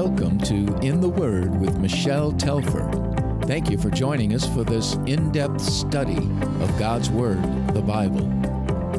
Welcome 0.00 0.38
to 0.42 0.78
In 0.80 1.00
the 1.00 1.08
Word 1.08 1.60
with 1.60 1.76
Michelle 1.78 2.30
Tepper. 2.30 3.44
Thank 3.46 3.68
you 3.68 3.76
for 3.76 3.90
joining 3.90 4.32
us 4.32 4.46
for 4.46 4.62
this 4.62 4.94
in 5.06 5.32
depth 5.32 5.60
study 5.60 6.18
of 6.18 6.78
God's 6.78 7.10
Word, 7.10 7.42
the 7.74 7.82
Bible. 7.82 8.30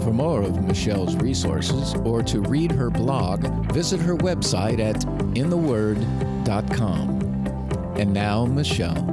For 0.02 0.12
more 0.12 0.42
of 0.42 0.62
Michelle's 0.62 1.16
resources 1.16 1.96
or 2.04 2.22
to 2.24 2.42
read 2.42 2.74
her 2.74 2.90
blog, 2.90 3.48
visit 3.72 4.02
her 4.02 4.18
website 4.18 4.80
at 4.82 5.02
intheword.com. 5.38 7.10
And 7.96 8.14
now, 8.14 8.46
Michelle. 8.46 9.06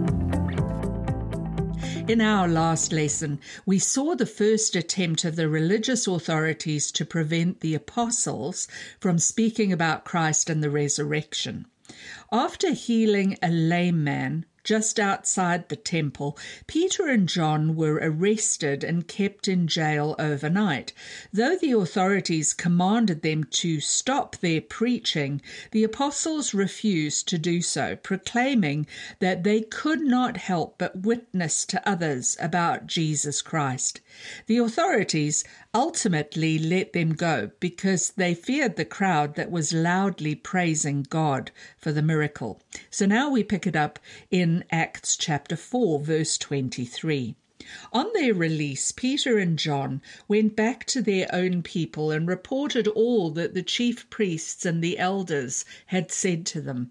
In 2.09 2.21
our 2.21 2.49
last 2.49 2.91
lesson, 2.91 3.39
we 3.65 3.79
saw 3.79 4.17
the 4.17 4.27
first 4.27 4.75
attempt 4.75 5.25
of 5.25 5.37
the 5.37 5.49
religious 5.49 6.09
authorities 6.09 6.91
to 6.91 7.05
prevent 7.05 7.61
the 7.61 7.77
apostles 7.77 8.67
from 8.99 9.21
speaking 9.21 9.73
about 9.73 10.05
Christ 10.05 10.51
and 10.51 10.65
the 10.65 10.71
resurrection. 10.71 11.67
After 12.33 12.73
healing 12.73 13.39
a 13.41 13.49
lame 13.49 14.03
man, 14.03 14.47
just 14.67 14.99
outside 14.99 15.69
the 15.69 15.77
temple, 15.77 16.37
Peter 16.67 17.07
and 17.07 17.29
John 17.29 17.77
were 17.77 18.01
arrested 18.03 18.83
and 18.83 19.07
kept 19.07 19.47
in 19.47 19.69
jail 19.69 20.17
overnight. 20.19 20.93
Though 21.33 21.57
the 21.57 21.71
authorities 21.71 22.53
commanded 22.53 23.23
them 23.23 23.45
to 23.45 23.81
stop 23.81 24.35
their 24.39 24.61
preaching, 24.61 25.41
the 25.71 25.85
apostles 25.85 26.53
refused 26.53 27.29
to 27.29 27.39
do 27.39 27.63
so, 27.63 27.95
proclaiming 27.95 28.89
that 29.21 29.45
they 29.45 29.61
could 29.61 30.01
not 30.01 30.37
help 30.37 30.79
but 30.79 31.03
witness 31.03 31.65
to 31.67 31.89
others 31.89 32.37
about 32.41 32.89
Jesus 32.89 33.43
Christ. 33.43 34.01
The 34.47 34.59
authorities 34.59 35.45
ultimately 35.77 36.59
let 36.59 36.95
them 36.95 37.13
go 37.13 37.51
because 37.61 38.13
they 38.13 38.33
feared 38.33 38.77
the 38.77 38.85
crowd 38.87 39.35
that 39.35 39.51
was 39.51 39.75
loudly 39.75 40.35
praising 40.35 41.03
God 41.03 41.51
for 41.77 41.93
the 41.93 42.01
miracle. 42.01 42.63
So 42.89 43.05
now 43.05 43.29
we 43.29 43.45
pick 43.45 43.67
it 43.67 43.77
up 43.77 43.99
in 44.31 44.65
Acts 44.71 45.19
chapter 45.19 45.55
4, 45.55 46.01
verse 46.01 46.39
23. 46.39 47.37
On 47.93 48.07
their 48.15 48.33
release, 48.33 48.91
Peter 48.91 49.37
and 49.37 49.59
John 49.59 50.01
went 50.29 50.57
back 50.57 50.87
to 50.87 51.03
their 51.03 51.29
own 51.31 51.63
people 51.63 52.11
and 52.11 52.27
reported 52.27 52.89
all 52.89 53.29
that 53.33 53.53
the 53.53 53.63
chief 53.63 54.09
priests 54.09 54.65
and 54.65 54.83
the 54.83 54.99
elders 54.99 55.67
had 55.87 56.11
said 56.11 56.47
to 56.47 56.63
them. 56.63 56.91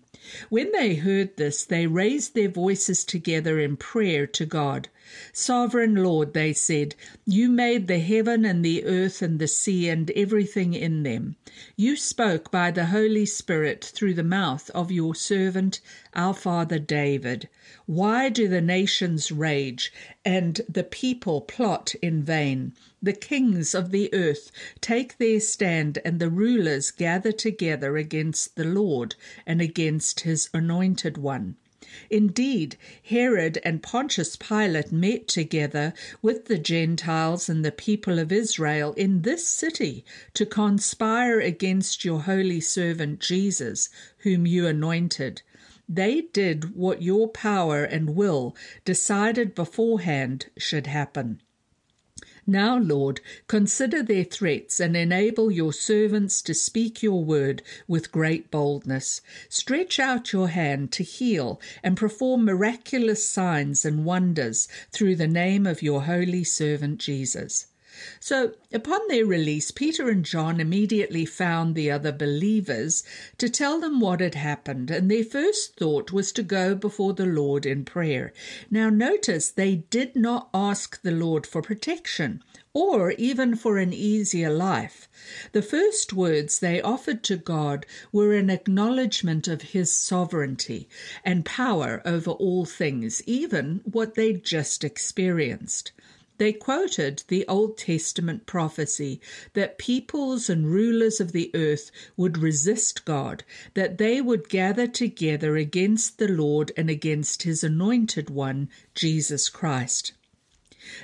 When 0.49 0.71
they 0.73 0.93
heard 0.93 1.37
this, 1.37 1.65
they 1.65 1.87
raised 1.87 2.35
their 2.35 2.49
voices 2.49 3.03
together 3.03 3.59
in 3.59 3.77
prayer 3.77 4.27
to 4.27 4.45
God. 4.45 4.89
Sovereign 5.33 5.93
Lord, 5.95 6.33
they 6.33 6.51
said, 6.51 6.95
you 7.25 7.47
made 7.47 7.87
the 7.87 7.99
heaven 7.99 8.43
and 8.43 8.65
the 8.65 8.83
earth 8.85 9.21
and 9.21 9.37
the 9.37 9.47
sea 9.47 9.87
and 9.87 10.09
everything 10.11 10.73
in 10.73 11.03
them. 11.03 11.35
You 11.75 11.95
spoke 11.95 12.49
by 12.49 12.71
the 12.71 12.87
Holy 12.87 13.27
Spirit 13.27 13.85
through 13.85 14.15
the 14.15 14.23
mouth 14.23 14.71
of 14.71 14.91
your 14.91 15.13
servant, 15.13 15.79
our 16.15 16.33
father 16.33 16.79
David. 16.79 17.47
Why 17.85 18.29
do 18.29 18.47
the 18.47 18.61
nations 18.61 19.31
rage 19.31 19.93
and 20.25 20.61
the 20.67 20.83
people 20.83 21.41
plot 21.41 21.93
in 22.01 22.23
vain? 22.23 22.73
The 22.99 23.13
kings 23.13 23.75
of 23.75 23.91
the 23.91 24.11
earth 24.11 24.51
take 24.81 25.19
their 25.19 25.39
stand, 25.39 25.99
and 26.03 26.19
the 26.19 26.31
rulers 26.31 26.89
gather 26.89 27.31
together 27.31 27.95
against 27.95 28.55
the 28.55 28.65
Lord 28.65 29.13
and 29.45 29.61
against 29.61 30.21
his 30.21 30.49
anointed 30.51 31.19
one. 31.19 31.57
Indeed, 32.09 32.77
Herod 33.03 33.59
and 33.63 33.83
Pontius 33.83 34.35
Pilate 34.35 34.91
met 34.91 35.27
together 35.27 35.93
with 36.21 36.45
the 36.45 36.57
Gentiles 36.57 37.47
and 37.49 37.63
the 37.63 37.71
people 37.71 38.19
of 38.19 38.31
Israel 38.31 38.93
in 38.93 39.21
this 39.21 39.47
city 39.47 40.03
to 40.33 40.45
conspire 40.45 41.39
against 41.39 42.03
your 42.03 42.21
holy 42.21 42.59
servant 42.59 43.19
Jesus, 43.19 43.89
whom 44.19 44.45
you 44.47 44.67
anointed. 44.67 45.41
They 45.87 46.21
did 46.21 46.75
what 46.75 47.01
your 47.03 47.27
power 47.27 47.83
and 47.83 48.15
will 48.15 48.55
decided 48.83 49.53
beforehand 49.53 50.47
should 50.57 50.87
happen. 50.87 51.41
Now, 52.47 52.77
Lord, 52.77 53.21
consider 53.47 54.03
their 54.03 54.23
threats 54.23 54.79
and 54.79 54.95
enable 54.95 55.49
your 55.49 55.73
servants 55.73 56.41
to 56.43 56.53
speak 56.53 57.01
your 57.01 57.23
word 57.23 57.63
with 57.87 58.11
great 58.11 58.51
boldness. 58.51 59.21
Stretch 59.49 59.99
out 59.99 60.31
your 60.31 60.49
hand 60.49 60.91
to 60.93 61.03
heal 61.03 61.59
and 61.81 61.97
perform 61.97 62.45
miraculous 62.45 63.27
signs 63.27 63.83
and 63.83 64.05
wonders 64.05 64.67
through 64.91 65.15
the 65.15 65.27
name 65.27 65.65
of 65.65 65.81
your 65.81 66.03
holy 66.03 66.43
servant 66.43 66.99
Jesus. 66.99 67.67
So, 68.19 68.53
upon 68.73 68.99
their 69.07 69.25
release, 69.25 69.71
Peter 69.71 70.09
and 70.09 70.25
John 70.25 70.59
immediately 70.59 71.25
found 71.25 71.75
the 71.75 71.91
other 71.91 72.11
believers 72.11 73.03
to 73.37 73.47
tell 73.47 73.79
them 73.79 73.99
what 73.99 74.19
had 74.19 74.35
happened, 74.35 74.91
and 74.91 75.09
their 75.09 75.23
first 75.23 75.77
thought 75.77 76.11
was 76.11 76.31
to 76.33 76.43
go 76.43 76.75
before 76.75 77.13
the 77.13 77.25
Lord 77.25 77.65
in 77.65 77.85
prayer. 77.85 78.33
Now, 78.69 78.89
notice 78.89 79.49
they 79.49 79.75
did 79.75 80.15
not 80.15 80.49
ask 80.53 81.01
the 81.01 81.11
Lord 81.11 81.47
for 81.47 81.61
protection 81.61 82.43
or 82.75 83.11
even 83.11 83.55
for 83.55 83.77
an 83.77 83.93
easier 83.93 84.49
life. 84.49 85.07
The 85.53 85.61
first 85.61 86.11
words 86.11 86.59
they 86.59 86.81
offered 86.81 87.23
to 87.23 87.37
God 87.37 87.85
were 88.11 88.33
an 88.33 88.49
acknowledgement 88.49 89.47
of 89.47 89.61
His 89.61 89.95
sovereignty 89.95 90.89
and 91.23 91.45
power 91.45 92.01
over 92.03 92.31
all 92.31 92.65
things, 92.65 93.23
even 93.25 93.79
what 93.85 94.15
they'd 94.15 94.43
just 94.43 94.83
experienced. 94.83 95.93
They 96.37 96.51
quoted 96.51 97.23
the 97.29 97.47
Old 97.47 97.77
Testament 97.77 98.45
prophecy 98.45 99.21
that 99.53 99.77
peoples 99.77 100.49
and 100.49 100.67
rulers 100.67 101.21
of 101.21 101.31
the 101.31 101.49
earth 101.53 101.91
would 102.17 102.37
resist 102.37 103.05
God, 103.05 103.45
that 103.73 103.97
they 103.97 104.19
would 104.19 104.49
gather 104.49 104.85
together 104.85 105.55
against 105.55 106.17
the 106.17 106.27
Lord 106.27 106.73
and 106.75 106.89
against 106.89 107.43
his 107.43 107.63
anointed 107.63 108.29
one, 108.29 108.67
Jesus 108.93 109.47
Christ. 109.47 110.11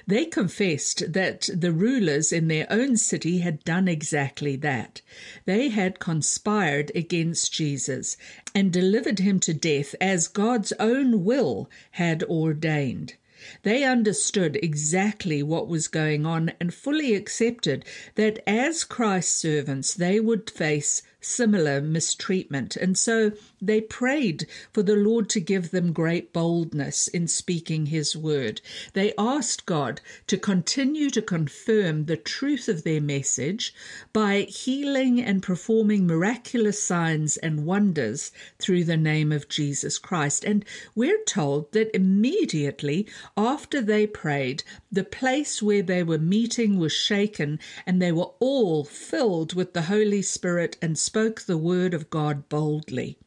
They 0.06 0.26
confessed 0.26 1.14
that 1.14 1.50
the 1.54 1.72
rulers 1.72 2.32
in 2.32 2.48
their 2.50 2.68
own 2.70 2.98
city 2.98 3.40
had 3.40 3.64
done 3.64 3.88
exactly 3.88 4.56
that. 4.58 5.02
They 5.46 5.70
had 5.70 5.98
conspired 5.98 6.92
against 6.94 7.54
Jesus 7.54 8.18
and 8.54 8.72
delivered 8.72 9.20
him 9.20 9.40
to 9.40 9.54
death 9.54 9.96
as 10.02 10.28
God's 10.28 10.72
own 10.74 11.24
will 11.24 11.70
had 11.92 12.22
ordained. 12.24 13.16
They 13.64 13.84
understood 13.84 14.58
exactly 14.62 15.44
what 15.44 15.68
was 15.68 15.88
going 15.88 16.26
on 16.26 16.52
and 16.60 16.74
fully 16.74 17.16
accepted 17.16 17.86
that 18.16 18.42
as 18.48 18.84
Christ's 18.84 19.36
servants 19.36 19.94
they 19.94 20.20
would 20.20 20.50
face 20.50 21.02
similar 21.22 21.80
mistreatment. 21.80 22.76
And 22.76 22.98
so 22.98 23.32
they 23.62 23.80
prayed 23.80 24.48
for 24.74 24.82
the 24.82 24.96
Lord 24.96 25.30
to 25.30 25.40
give 25.40 25.70
them 25.70 25.94
great 25.94 26.34
boldness 26.34 27.08
in 27.08 27.28
speaking 27.28 27.86
his 27.86 28.18
word. 28.18 28.60
They 28.94 29.14
asked 29.18 29.68
God 29.68 30.02
to 30.28 30.38
continue 30.38 31.10
to 31.12 31.22
confirm 31.22 32.06
the 32.06 32.18
truth 32.18 32.68
of 32.68 32.84
their 32.84 33.02
message 33.02 33.74
by 34.14 34.42
healing 34.42 35.22
and 35.22 35.44
performing 35.44 36.08
miraculous 36.08 36.82
signs 36.82 37.38
and 37.38 37.66
wonders 37.66 38.32
through 38.58 38.86
the 38.86 38.98
name 38.98 39.32
of 39.32 39.48
Jesus 39.48 40.00
Christ. 40.00 40.44
And 40.44 40.66
we're 40.96 41.24
told 41.26 41.72
that 41.74 41.96
immediately 41.96 43.08
after 43.38 43.82
they 43.82 44.06
prayed, 44.08 44.64
the 44.92 45.04
place 45.04 45.62
where 45.62 45.82
they 45.82 46.04
were 46.04 46.18
meeting 46.18 46.78
was 46.78 46.92
shaken 46.92 47.60
and 47.86 48.02
they 48.02 48.12
were 48.12 48.32
all 48.40 48.84
filled 48.84 49.54
with 49.54 49.74
the 49.74 49.84
Holy 49.84 50.22
Spirit 50.22 50.78
and 50.82 50.98
spoke 50.98 51.42
the 51.42 51.58
word 51.58 51.94
of 51.94 52.10
God 52.10 52.50
boldly. 52.50 53.18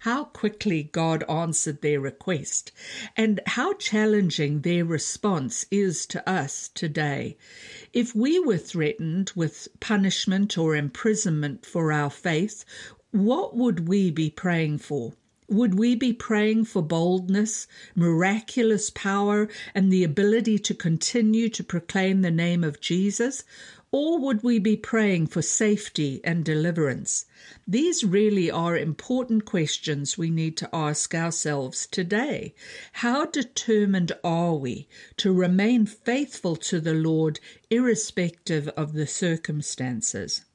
How 0.00 0.24
quickly 0.24 0.82
God 0.82 1.22
answered 1.30 1.80
their 1.80 2.00
request, 2.00 2.72
and 3.16 3.40
how 3.46 3.74
challenging 3.74 4.62
their 4.62 4.84
response 4.84 5.64
is 5.70 6.06
to 6.06 6.28
us 6.28 6.70
today. 6.74 7.36
If 7.92 8.12
we 8.12 8.40
were 8.40 8.58
threatened 8.58 9.30
with 9.36 9.68
punishment 9.78 10.58
or 10.58 10.74
imprisonment 10.74 11.64
for 11.64 11.92
our 11.92 12.10
faith, 12.10 12.64
what 13.12 13.54
would 13.54 13.86
we 13.86 14.10
be 14.10 14.28
praying 14.28 14.78
for? 14.78 15.12
Would 15.52 15.78
we 15.78 15.94
be 15.94 16.14
praying 16.14 16.64
for 16.64 16.80
boldness, 16.80 17.66
miraculous 17.94 18.88
power, 18.88 19.50
and 19.74 19.92
the 19.92 20.02
ability 20.02 20.58
to 20.60 20.72
continue 20.72 21.50
to 21.50 21.62
proclaim 21.62 22.22
the 22.22 22.30
name 22.30 22.64
of 22.64 22.80
Jesus? 22.80 23.44
Or 23.90 24.18
would 24.18 24.42
we 24.42 24.58
be 24.58 24.78
praying 24.78 25.26
for 25.26 25.42
safety 25.42 26.22
and 26.24 26.42
deliverance? 26.42 27.26
These 27.68 28.02
really 28.02 28.50
are 28.50 28.78
important 28.78 29.44
questions 29.44 30.16
we 30.16 30.30
need 30.30 30.56
to 30.56 30.74
ask 30.74 31.14
ourselves 31.14 31.86
today. 31.86 32.54
How 32.92 33.26
determined 33.26 34.12
are 34.24 34.54
we 34.54 34.88
to 35.18 35.34
remain 35.34 35.84
faithful 35.84 36.56
to 36.56 36.80
the 36.80 36.94
Lord 36.94 37.40
irrespective 37.68 38.68
of 38.68 38.94
the 38.94 39.06
circumstances? 39.06 40.46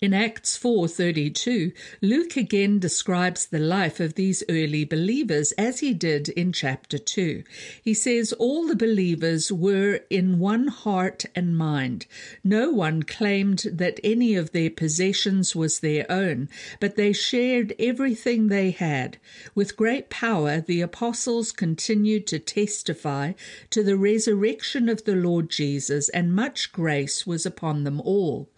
In 0.00 0.14
Acts 0.14 0.56
4:32, 0.56 1.72
Luke 2.02 2.36
again 2.36 2.78
describes 2.78 3.46
the 3.46 3.58
life 3.58 4.00
of 4.00 4.14
these 4.14 4.42
early 4.48 4.84
believers 4.84 5.52
as 5.52 5.80
he 5.80 5.92
did 5.94 6.28
in 6.30 6.52
chapter 6.52 6.98
2. 6.98 7.42
He 7.82 7.94
says 7.94 8.32
all 8.32 8.66
the 8.66 8.76
believers 8.76 9.50
were 9.52 10.00
in 10.10 10.38
one 10.38 10.68
heart 10.68 11.24
and 11.34 11.56
mind. 11.56 12.06
No 12.44 12.70
one 12.70 13.02
claimed 13.02 13.66
that 13.72 14.00
any 14.04 14.34
of 14.34 14.52
their 14.52 14.70
possessions 14.70 15.56
was 15.56 15.80
their 15.80 16.10
own, 16.10 16.48
but 16.80 16.96
they 16.96 17.12
shared 17.12 17.74
everything 17.78 18.48
they 18.48 18.70
had. 18.70 19.18
With 19.54 19.76
great 19.76 20.10
power 20.10 20.60
the 20.60 20.80
apostles 20.80 21.52
continued 21.52 22.26
to 22.28 22.38
testify 22.38 23.32
to 23.70 23.82
the 23.82 23.96
resurrection 23.96 24.88
of 24.88 25.04
the 25.04 25.16
Lord 25.16 25.50
Jesus, 25.50 26.08
and 26.10 26.34
much 26.34 26.72
grace 26.72 27.26
was 27.26 27.46
upon 27.46 27.84
them 27.84 28.00
all. 28.00 28.48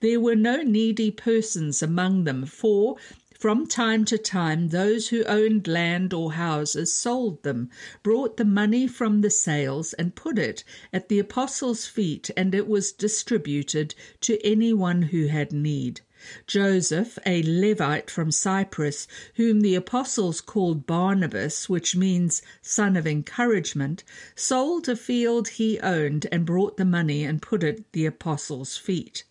There 0.00 0.20
were 0.20 0.36
no 0.36 0.62
needy 0.66 1.12
persons 1.12 1.80
among 1.80 2.24
them, 2.24 2.44
for 2.44 2.96
from 3.38 3.68
time 3.68 4.04
to 4.04 4.18
time 4.18 4.70
those 4.70 5.10
who 5.10 5.22
owned 5.24 5.68
land 5.68 6.12
or 6.12 6.32
houses 6.32 6.92
sold 6.92 7.40
them, 7.44 7.70
brought 8.02 8.36
the 8.36 8.44
money 8.44 8.88
from 8.88 9.20
the 9.20 9.30
sales, 9.30 9.92
and 9.92 10.16
put 10.16 10.38
it 10.38 10.64
at 10.92 11.08
the 11.08 11.20
apostles' 11.20 11.86
feet, 11.86 12.30
and 12.36 12.52
it 12.52 12.66
was 12.66 12.90
distributed 12.90 13.94
to 14.20 14.44
any 14.44 14.72
one 14.72 15.02
who 15.02 15.26
had 15.26 15.52
need. 15.52 16.00
Joseph, 16.48 17.18
a 17.24 17.42
Levite 17.44 18.10
from 18.10 18.32
Cyprus, 18.32 19.06
whom 19.34 19.60
the 19.60 19.76
apostles 19.76 20.40
called 20.40 20.84
Barnabas, 20.86 21.68
which 21.68 21.94
means 21.94 22.42
son 22.62 22.96
of 22.96 23.06
encouragement, 23.06 24.02
sold 24.34 24.88
a 24.88 24.96
field 24.96 25.46
he 25.46 25.78
owned 25.78 26.26
and 26.32 26.44
brought 26.44 26.76
the 26.78 26.84
money 26.84 27.22
and 27.22 27.40
put 27.42 27.62
it 27.62 27.78
at 27.78 27.92
the 27.92 28.06
apostles' 28.06 28.76
feet. 28.76 29.22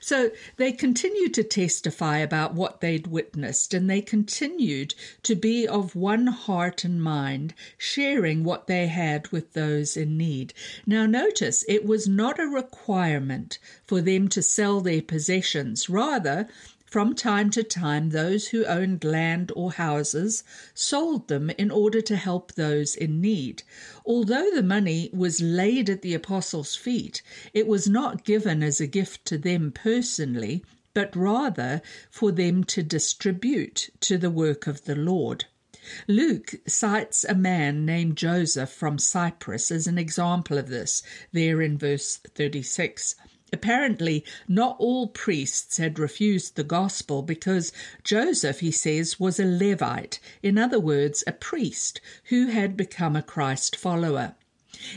So 0.00 0.30
they 0.56 0.72
continued 0.72 1.34
to 1.34 1.44
testify 1.44 2.18
about 2.18 2.54
what 2.54 2.80
they'd 2.80 3.06
witnessed, 3.06 3.74
and 3.74 3.88
they 3.88 4.00
continued 4.00 4.94
to 5.22 5.34
be 5.34 5.66
of 5.66 5.94
one 5.96 6.26
heart 6.26 6.84
and 6.84 7.02
mind, 7.02 7.54
sharing 7.78 8.44
what 8.44 8.66
they 8.66 8.86
had 8.86 9.28
with 9.28 9.52
those 9.52 9.96
in 9.96 10.16
need. 10.16 10.52
Now, 10.86 11.06
notice 11.06 11.64
it 11.68 11.84
was 11.84 12.08
not 12.08 12.38
a 12.38 12.46
requirement 12.46 13.58
for 13.86 14.00
them 14.00 14.28
to 14.28 14.42
sell 14.42 14.80
their 14.80 15.02
possessions. 15.02 15.88
Rather, 15.88 16.48
from 16.90 17.14
time 17.14 17.50
to 17.50 17.62
time, 17.62 18.10
those 18.10 18.48
who 18.48 18.64
owned 18.64 19.04
land 19.04 19.52
or 19.54 19.70
houses 19.70 20.42
sold 20.74 21.28
them 21.28 21.48
in 21.50 21.70
order 21.70 22.00
to 22.00 22.16
help 22.16 22.52
those 22.52 22.96
in 22.96 23.20
need. 23.20 23.62
Although 24.04 24.50
the 24.50 24.62
money 24.62 25.08
was 25.12 25.40
laid 25.40 25.88
at 25.88 26.02
the 26.02 26.14
apostles' 26.14 26.74
feet, 26.74 27.22
it 27.54 27.68
was 27.68 27.88
not 27.88 28.24
given 28.24 28.60
as 28.60 28.80
a 28.80 28.88
gift 28.88 29.24
to 29.26 29.38
them 29.38 29.70
personally, 29.70 30.64
but 30.92 31.14
rather 31.14 31.80
for 32.10 32.32
them 32.32 32.64
to 32.64 32.82
distribute 32.82 33.90
to 34.00 34.18
the 34.18 34.30
work 34.30 34.66
of 34.66 34.84
the 34.84 34.96
Lord. 34.96 35.44
Luke 36.08 36.56
cites 36.66 37.24
a 37.24 37.34
man 37.34 37.86
named 37.86 38.16
Joseph 38.16 38.70
from 38.70 38.98
Cyprus 38.98 39.70
as 39.70 39.86
an 39.86 39.96
example 39.96 40.58
of 40.58 40.68
this, 40.68 41.02
there 41.32 41.62
in 41.62 41.78
verse 41.78 42.18
36. 42.34 43.14
Apparently, 43.52 44.24
not 44.46 44.76
all 44.78 45.08
priests 45.08 45.76
had 45.78 45.98
refused 45.98 46.54
the 46.54 46.62
gospel 46.62 47.22
because 47.22 47.72
Joseph, 48.04 48.60
he 48.60 48.70
says, 48.70 49.18
was 49.18 49.40
a 49.40 49.44
Levite, 49.44 50.20
in 50.42 50.56
other 50.56 50.78
words, 50.78 51.24
a 51.26 51.32
priest 51.32 52.00
who 52.24 52.46
had 52.46 52.76
become 52.76 53.16
a 53.16 53.22
Christ 53.22 53.74
follower. 53.74 54.36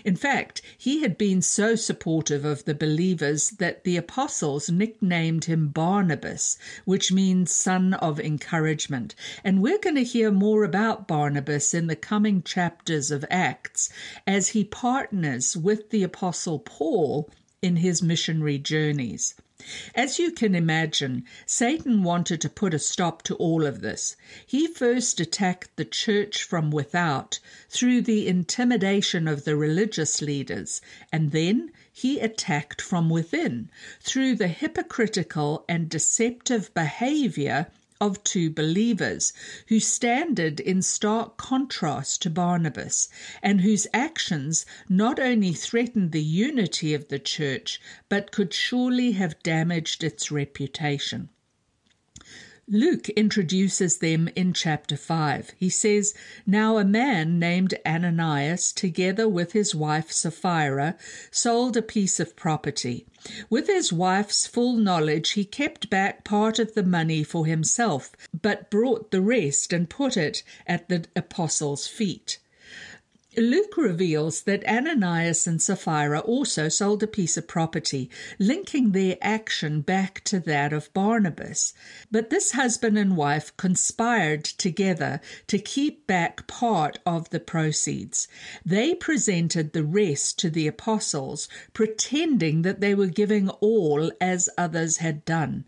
In 0.06 0.16
fact, 0.16 0.62
he 0.78 1.02
had 1.02 1.18
been 1.18 1.42
so 1.42 1.76
supportive 1.76 2.46
of 2.46 2.64
the 2.64 2.74
believers 2.74 3.50
that 3.50 3.84
the 3.84 3.98
apostles 3.98 4.70
nicknamed 4.70 5.46
him 5.46 5.68
Barnabas, 5.68 6.58
which 6.86 7.12
means 7.12 7.52
son 7.52 7.94
of 7.96 8.20
encouragement. 8.20 9.14
And 9.34 9.62
we're 9.62 9.80
going 9.80 9.96
to 9.96 10.04
hear 10.04 10.32
more 10.32 10.64
about 10.64 11.08
Barnabas 11.08 11.74
in 11.74 11.88
the 11.88 11.98
coming 11.98 12.44
chapters 12.44 13.12
of 13.12 13.26
Acts 13.30 13.90
as 14.26 14.50
he 14.50 14.64
partners 14.64 15.58
with 15.58 15.90
the 15.90 16.04
apostle 16.04 16.60
Paul 16.60 17.30
in 17.63 17.77
his 17.77 18.04
missionary 18.04 18.57
journeys. 18.57 19.33
As 19.95 20.19
you 20.19 20.31
can 20.31 20.56
imagine, 20.56 21.24
Satan 21.45 22.04
wanted 22.04 22.42
to 22.42 22.50
put 22.50 22.74
a 22.74 22.80
stop 22.80 23.21
to 23.24 23.36
all 23.36 23.65
of 23.65 23.80
this. 23.80 24.18
He 24.45 24.68
first 24.68 25.21
attacked 25.21 25.77
the 25.77 25.86
church 25.86 26.44
from 26.44 26.69
without 26.69 27.39
through 27.69 28.01
the 28.01 28.27
intimidation 28.27 29.25
of 29.25 29.45
the 29.45 29.56
religious 29.56 30.21
leaders, 30.21 30.81
and 31.13 31.31
then 31.31 31.71
he 31.94 32.19
attacked 32.19 32.81
from 32.81 33.10
within 33.10 33.69
through 34.01 34.36
the 34.36 34.50
hypocritical 34.50 35.63
and 35.69 35.88
deceptive 35.88 36.74
behavior 36.74 37.68
of 38.01 38.24
two 38.24 38.50
believers 38.50 39.34
who 39.68 39.80
standed 39.80 40.60
in 40.60 40.81
stark 40.81 41.38
contrast 41.38 42.22
to 42.22 42.30
Barnabas 42.30 43.07
and 43.42 43.62
whose 43.62 43.88
actions 43.94 44.66
not 44.90 45.19
only 45.19 45.54
threatened 45.54 46.12
the 46.12 46.24
unity 46.24 46.94
of 46.94 47.07
the 47.10 47.19
church 47.19 47.80
but 48.10 48.31
could 48.31 48.54
surely 48.54 49.12
have 49.13 49.42
damaged 49.44 50.04
its 50.04 50.31
reputation. 50.31 51.30
Luke 52.69 53.10
introduces 53.10 53.98
them 53.98 54.30
in 54.38 54.54
chapter 54.54 54.95
5. 54.95 55.51
He 55.57 55.69
says, 55.69 56.13
Now 56.45 56.77
a 56.77 56.86
man 56.86 57.38
named 57.38 57.74
Ananias, 57.86 58.71
together 58.71 59.27
with 59.27 59.51
his 59.51 59.75
wife 59.75 60.13
Sapphira, 60.13 60.95
sold 61.30 61.75
a 61.75 61.81
piece 61.81 62.21
of 62.21 62.38
property. 62.38 63.06
With 63.50 63.68
his 63.68 63.92
wife's 63.92 64.48
full 64.48 64.77
knowledge, 64.77 65.31
he 65.31 65.44
kept 65.44 65.89
back 65.89 66.24
part 66.24 66.57
of 66.57 66.74
the 66.74 66.83
money 66.83 67.21
for 67.21 67.45
himself, 67.45 68.12
but 68.42 68.69
brought 68.69 69.12
the 69.12 69.21
rest 69.21 69.74
and 69.74 69.89
put 69.89 70.15
it 70.15 70.42
at 70.65 70.88
the 70.88 71.06
apostles' 71.18 71.88
feet. 71.88 72.39
Luke 73.36 73.78
reveals 73.78 74.44
that 74.44 74.64
Ananias 74.68 75.48
and 75.48 75.60
Sapphira 75.60 76.20
also 76.20 76.70
sold 76.70 77.02
a 77.02 77.08
piece 77.08 77.36
of 77.36 77.48
property, 77.48 78.10
linking 78.38 78.92
their 78.92 79.18
action 79.22 79.82
back 79.82 80.24
to 80.26 80.40
that 80.42 80.72
of 80.72 80.94
Barnabas. 80.94 81.74
But 82.12 82.30
this 82.30 82.52
husband 82.52 82.96
and 82.98 83.18
wife 83.18 83.56
conspired 83.58 84.44
together 84.44 85.20
to 85.48 85.58
keep 85.58 86.06
back 86.06 86.46
part 86.46 87.00
of 87.08 87.32
the 87.32 87.40
proceeds. 87.40 88.28
They 88.64 88.94
presented 88.94 89.74
the 89.74 89.84
rest 89.84 90.38
to 90.40 90.52
the 90.52 90.68
apostles, 90.68 91.50
pretending 91.74 92.62
that 92.62 92.82
they 92.82 92.94
were 92.94 93.08
giving 93.08 93.50
all 93.50 94.12
as 94.22 94.48
others 94.60 94.98
had 94.98 95.26
done. 95.26 95.66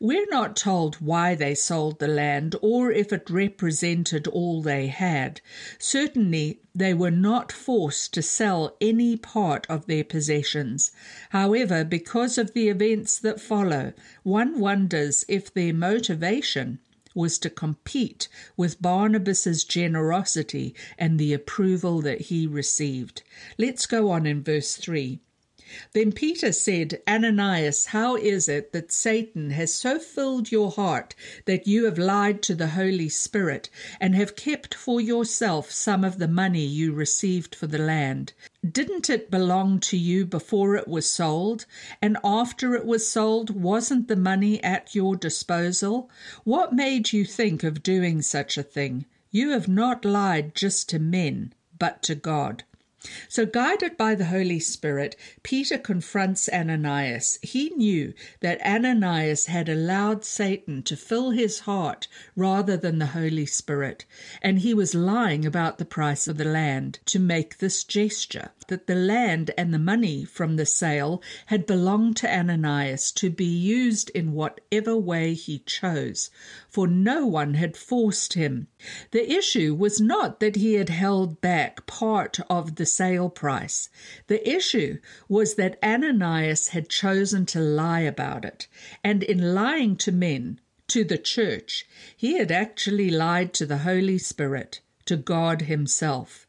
We're 0.00 0.26
not 0.28 0.56
told 0.56 0.96
why 0.96 1.34
they 1.34 1.54
sold 1.54 1.98
the 1.98 2.08
land 2.08 2.56
or 2.62 2.90
if 2.90 3.12
it 3.12 3.30
represented 3.30 4.26
all 4.26 4.60
they 4.60 4.88
had. 4.88 5.40
Certainly, 5.78 6.60
they 6.74 6.94
were 6.94 7.10
not 7.10 7.52
forced 7.52 8.12
to 8.14 8.22
sell 8.22 8.76
any 8.80 9.16
part 9.16 9.66
of 9.68 9.86
their 9.86 10.04
possessions. 10.04 10.90
However, 11.30 11.84
because 11.84 12.38
of 12.38 12.54
the 12.54 12.68
events 12.68 13.18
that 13.18 13.40
follow, 13.40 13.92
one 14.22 14.58
wonders 14.58 15.24
if 15.28 15.52
their 15.54 15.72
motivation 15.72 16.80
was 17.14 17.38
to 17.38 17.50
compete 17.50 18.28
with 18.56 18.82
Barnabas's 18.82 19.64
generosity 19.64 20.74
and 20.98 21.18
the 21.18 21.32
approval 21.32 22.00
that 22.00 22.22
he 22.22 22.46
received. 22.46 23.22
Let's 23.58 23.86
go 23.86 24.10
on 24.10 24.26
in 24.26 24.42
verse 24.42 24.76
3. 24.76 25.20
Then 25.92 26.12
Peter 26.12 26.52
said, 26.52 27.00
Ananias, 27.08 27.86
how 27.86 28.16
is 28.16 28.48
it 28.48 28.72
that 28.72 28.92
Satan 28.92 29.50
has 29.50 29.72
so 29.72 29.98
filled 29.98 30.52
your 30.52 30.70
heart 30.70 31.14
that 31.46 31.66
you 31.66 31.84
have 31.86 31.98
lied 31.98 32.42
to 32.42 32.54
the 32.54 32.68
Holy 32.68 33.08
Spirit 33.08 33.70
and 34.00 34.14
have 34.14 34.36
kept 34.36 34.74
for 34.74 35.00
yourself 35.00 35.70
some 35.70 36.04
of 36.04 36.18
the 36.18 36.28
money 36.28 36.64
you 36.64 36.92
received 36.92 37.54
for 37.54 37.66
the 37.66 37.78
land? 37.78 38.32
Didn't 38.70 39.10
it 39.10 39.30
belong 39.30 39.80
to 39.80 39.96
you 39.96 40.26
before 40.26 40.76
it 40.76 40.86
was 40.86 41.08
sold? 41.08 41.66
And 42.00 42.16
after 42.22 42.74
it 42.74 42.84
was 42.84 43.08
sold, 43.08 43.50
wasn't 43.50 44.08
the 44.08 44.16
money 44.16 44.62
at 44.62 44.94
your 44.94 45.16
disposal? 45.16 46.10
What 46.44 46.72
made 46.72 47.12
you 47.12 47.24
think 47.24 47.64
of 47.64 47.82
doing 47.82 48.22
such 48.22 48.58
a 48.58 48.62
thing? 48.62 49.06
You 49.30 49.50
have 49.50 49.66
not 49.66 50.04
lied 50.04 50.54
just 50.54 50.88
to 50.90 50.98
men, 50.98 51.54
but 51.78 52.02
to 52.02 52.14
God. 52.14 52.64
So, 53.28 53.46
guided 53.46 53.96
by 53.96 54.14
the 54.14 54.26
Holy 54.26 54.60
Spirit, 54.60 55.16
Peter 55.42 55.76
confronts 55.76 56.48
Ananias. 56.48 57.38
He 57.42 57.70
knew 57.70 58.14
that 58.40 58.64
Ananias 58.64 59.46
had 59.46 59.68
allowed 59.68 60.24
Satan 60.24 60.82
to 60.84 60.96
fill 60.96 61.30
his 61.30 61.60
heart 61.60 62.06
rather 62.36 62.76
than 62.76 62.98
the 62.98 63.06
Holy 63.06 63.46
Spirit, 63.46 64.04
and 64.40 64.60
he 64.60 64.72
was 64.72 64.94
lying 64.94 65.44
about 65.44 65.78
the 65.78 65.84
price 65.84 66.28
of 66.28 66.36
the 66.36 66.44
land 66.44 67.00
to 67.06 67.18
make 67.18 67.58
this 67.58 67.82
gesture 67.82 68.50
that 68.72 68.86
the 68.86 68.94
land 68.94 69.50
and 69.58 69.74
the 69.74 69.78
money 69.78 70.24
from 70.24 70.56
the 70.56 70.64
sale 70.64 71.22
had 71.44 71.66
belonged 71.66 72.16
to 72.16 72.34
Ananias 72.34 73.12
to 73.12 73.28
be 73.28 73.44
used 73.44 74.08
in 74.14 74.32
whatever 74.32 74.96
way 74.96 75.34
he 75.34 75.58
chose, 75.58 76.30
for 76.70 76.86
no 76.86 77.26
one 77.26 77.52
had 77.52 77.76
forced 77.76 78.32
him. 78.32 78.68
The 79.10 79.30
issue 79.30 79.74
was 79.74 80.00
not 80.00 80.40
that 80.40 80.56
he 80.56 80.72
had 80.72 80.88
held 80.88 81.42
back 81.42 81.86
part 81.86 82.40
of 82.48 82.76
the 82.76 82.86
sale 82.86 83.28
price. 83.28 83.90
The 84.28 84.40
issue 84.48 85.00
was 85.28 85.56
that 85.56 85.78
Ananias 85.82 86.68
had 86.68 86.88
chosen 86.88 87.44
to 87.52 87.60
lie 87.60 88.00
about 88.00 88.46
it, 88.46 88.68
and 89.04 89.22
in 89.22 89.54
lying 89.54 89.96
to 89.96 90.12
men, 90.12 90.60
to 90.88 91.04
the 91.04 91.18
church, 91.18 91.86
he 92.16 92.38
had 92.38 92.50
actually 92.50 93.10
lied 93.10 93.52
to 93.52 93.66
the 93.66 93.84
Holy 93.84 94.16
Spirit, 94.16 94.80
to 95.04 95.18
God 95.18 95.62
Himself. 95.62 96.46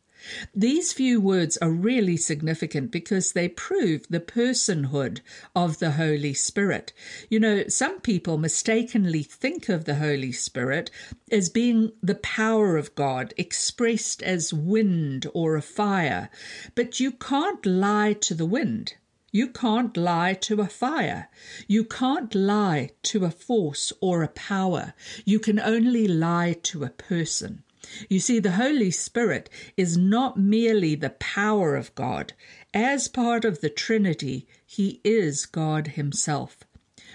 These 0.55 0.93
few 0.93 1.19
words 1.19 1.57
are 1.57 1.71
really 1.71 2.17
significant 2.17 2.91
because 2.91 3.31
they 3.31 3.49
prove 3.49 4.07
the 4.09 4.19
personhood 4.19 5.21
of 5.55 5.79
the 5.79 5.91
Holy 5.91 6.33
Spirit. 6.33 6.93
You 7.29 7.39
know, 7.39 7.67
some 7.67 7.99
people 7.99 8.37
mistakenly 8.37 9.23
think 9.23 9.69
of 9.69 9.85
the 9.85 9.95
Holy 9.95 10.31
Spirit 10.31 10.89
as 11.31 11.49
being 11.49 11.91
the 12.01 12.15
power 12.15 12.77
of 12.77 12.95
God 12.95 13.33
expressed 13.37 14.23
as 14.23 14.53
wind 14.53 15.27
or 15.33 15.55
a 15.55 15.61
fire, 15.61 16.29
but 16.75 16.99
you 16.99 17.11
can't 17.11 17.65
lie 17.65 18.13
to 18.21 18.33
the 18.33 18.45
wind. 18.45 18.95
You 19.35 19.47
can't 19.47 19.97
lie 19.97 20.35
to 20.41 20.61
a 20.61 20.67
fire. 20.67 21.27
You 21.67 21.85
can't 21.85 22.35
lie 22.35 22.91
to 23.01 23.25
a 23.25 23.31
force 23.31 23.91
or 23.99 24.21
a 24.21 24.27
power. 24.27 24.93
You 25.25 25.39
can 25.39 25.59
only 25.59 26.07
lie 26.07 26.55
to 26.63 26.83
a 26.83 26.89
person. 26.89 27.62
You 28.07 28.19
see, 28.21 28.39
the 28.39 28.53
Holy 28.53 28.91
Spirit 28.91 29.49
is 29.75 29.97
not 29.97 30.39
merely 30.39 30.95
the 30.95 31.09
power 31.09 31.75
of 31.75 31.93
God. 31.95 32.31
As 32.73 33.09
part 33.09 33.43
of 33.43 33.59
the 33.59 33.69
Trinity, 33.69 34.47
he 34.65 35.01
is 35.03 35.45
God 35.45 35.87
himself. 35.89 36.63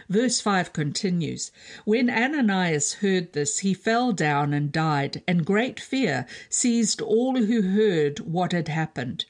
Verse 0.09 0.41
5 0.41 0.73
continues 0.73 1.51
When 1.85 2.11
Ananias 2.11 2.95
heard 2.95 3.33
this, 3.33 3.61
he 3.61 3.75
fell 3.75 4.13
down 4.13 4.53
and 4.53 4.71
died, 4.71 5.23
and 5.27 5.45
great 5.45 5.81
fear 5.81 6.27
seized 6.49 7.01
all 7.01 7.37
who 7.37 7.63
heard 7.63 8.21
what 8.21 8.53
had 8.53 8.69
happened. 8.69 9.25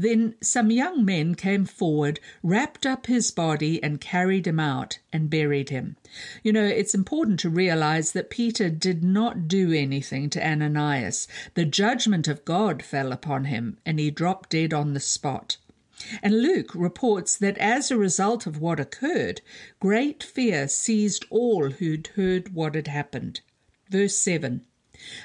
Then 0.00 0.34
some 0.40 0.70
young 0.70 1.04
men 1.04 1.34
came 1.34 1.66
forward, 1.66 2.20
wrapped 2.42 2.86
up 2.86 3.04
his 3.04 3.30
body, 3.30 3.82
and 3.82 4.00
carried 4.00 4.46
him 4.46 4.58
out 4.58 4.98
and 5.12 5.28
buried 5.28 5.68
him. 5.68 5.96
You 6.42 6.54
know, 6.54 6.64
it's 6.64 6.94
important 6.94 7.38
to 7.40 7.50
realize 7.50 8.12
that 8.12 8.30
Peter 8.30 8.70
did 8.70 9.04
not 9.04 9.46
do 9.46 9.74
anything 9.74 10.30
to 10.30 10.42
Ananias. 10.42 11.28
The 11.52 11.66
judgment 11.66 12.28
of 12.28 12.46
God 12.46 12.82
fell 12.82 13.12
upon 13.12 13.44
him, 13.44 13.76
and 13.84 13.98
he 13.98 14.10
dropped 14.10 14.48
dead 14.48 14.72
on 14.72 14.94
the 14.94 15.00
spot. 15.00 15.58
And 16.22 16.40
Luke 16.40 16.74
reports 16.74 17.36
that 17.36 17.58
as 17.58 17.90
a 17.90 17.98
result 17.98 18.46
of 18.46 18.58
what 18.58 18.80
occurred, 18.80 19.42
great 19.80 20.22
fear 20.22 20.66
seized 20.66 21.26
all 21.28 21.72
who'd 21.72 22.06
heard 22.16 22.54
what 22.54 22.74
had 22.74 22.88
happened. 22.88 23.42
Verse 23.90 24.16
7 24.16 24.62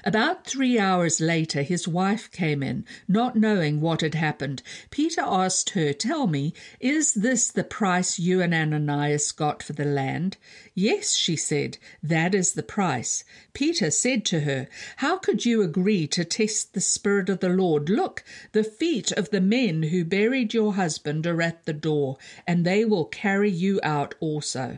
about 0.04 0.46
three 0.46 0.80
hours 0.80 1.20
later, 1.20 1.62
his 1.62 1.88
wife 1.88 2.32
came 2.32 2.64
in, 2.64 2.86
not 3.08 3.36
knowing 3.36 3.82
what 3.82 4.02
had 4.02 4.16
happened. 4.16 4.64
Peter 4.90 5.22
asked 5.22 5.72
her, 5.72 5.92
Tell 5.92 6.28
me, 6.28 6.54
is 6.80 7.14
this 7.14 7.52
the 7.52 7.64
price 7.64 8.18
you 8.18 8.42
and 8.42 8.54
Ananias 8.54 9.32
got 9.32 9.62
for 9.62 9.74
the 9.74 9.86
land? 9.86 10.38
Yes, 10.74 11.14
she 11.16 11.36
said, 11.36 11.78
that 12.02 12.34
is 12.34 12.54
the 12.54 12.64
price. 12.64 13.24
Peter 13.54 13.92
said 13.92 14.24
to 14.26 14.42
her, 14.42 14.68
How 14.98 15.18
could 15.18 15.46
you 15.46 15.62
agree 15.62 16.08
to 16.08 16.24
test 16.24 16.74
the 16.74 16.82
Spirit 16.82 17.30
of 17.30 17.40
the 17.40 17.50
Lord? 17.50 17.90
Look, 17.90 18.24
the 18.52 18.64
feet 18.64 19.12
of 19.12 19.30
the 19.30 19.42
men 19.42 19.84
who 19.84 20.06
buried 20.06 20.54
your 20.54 20.76
husband 20.76 21.28
are 21.28 21.42
at 21.42 21.66
the 21.66 21.74
door, 21.74 22.18
and 22.48 22.66
they 22.66 22.86
will 22.86 23.06
carry 23.06 23.52
you 23.52 23.80
out 23.84 24.16
also. 24.20 24.78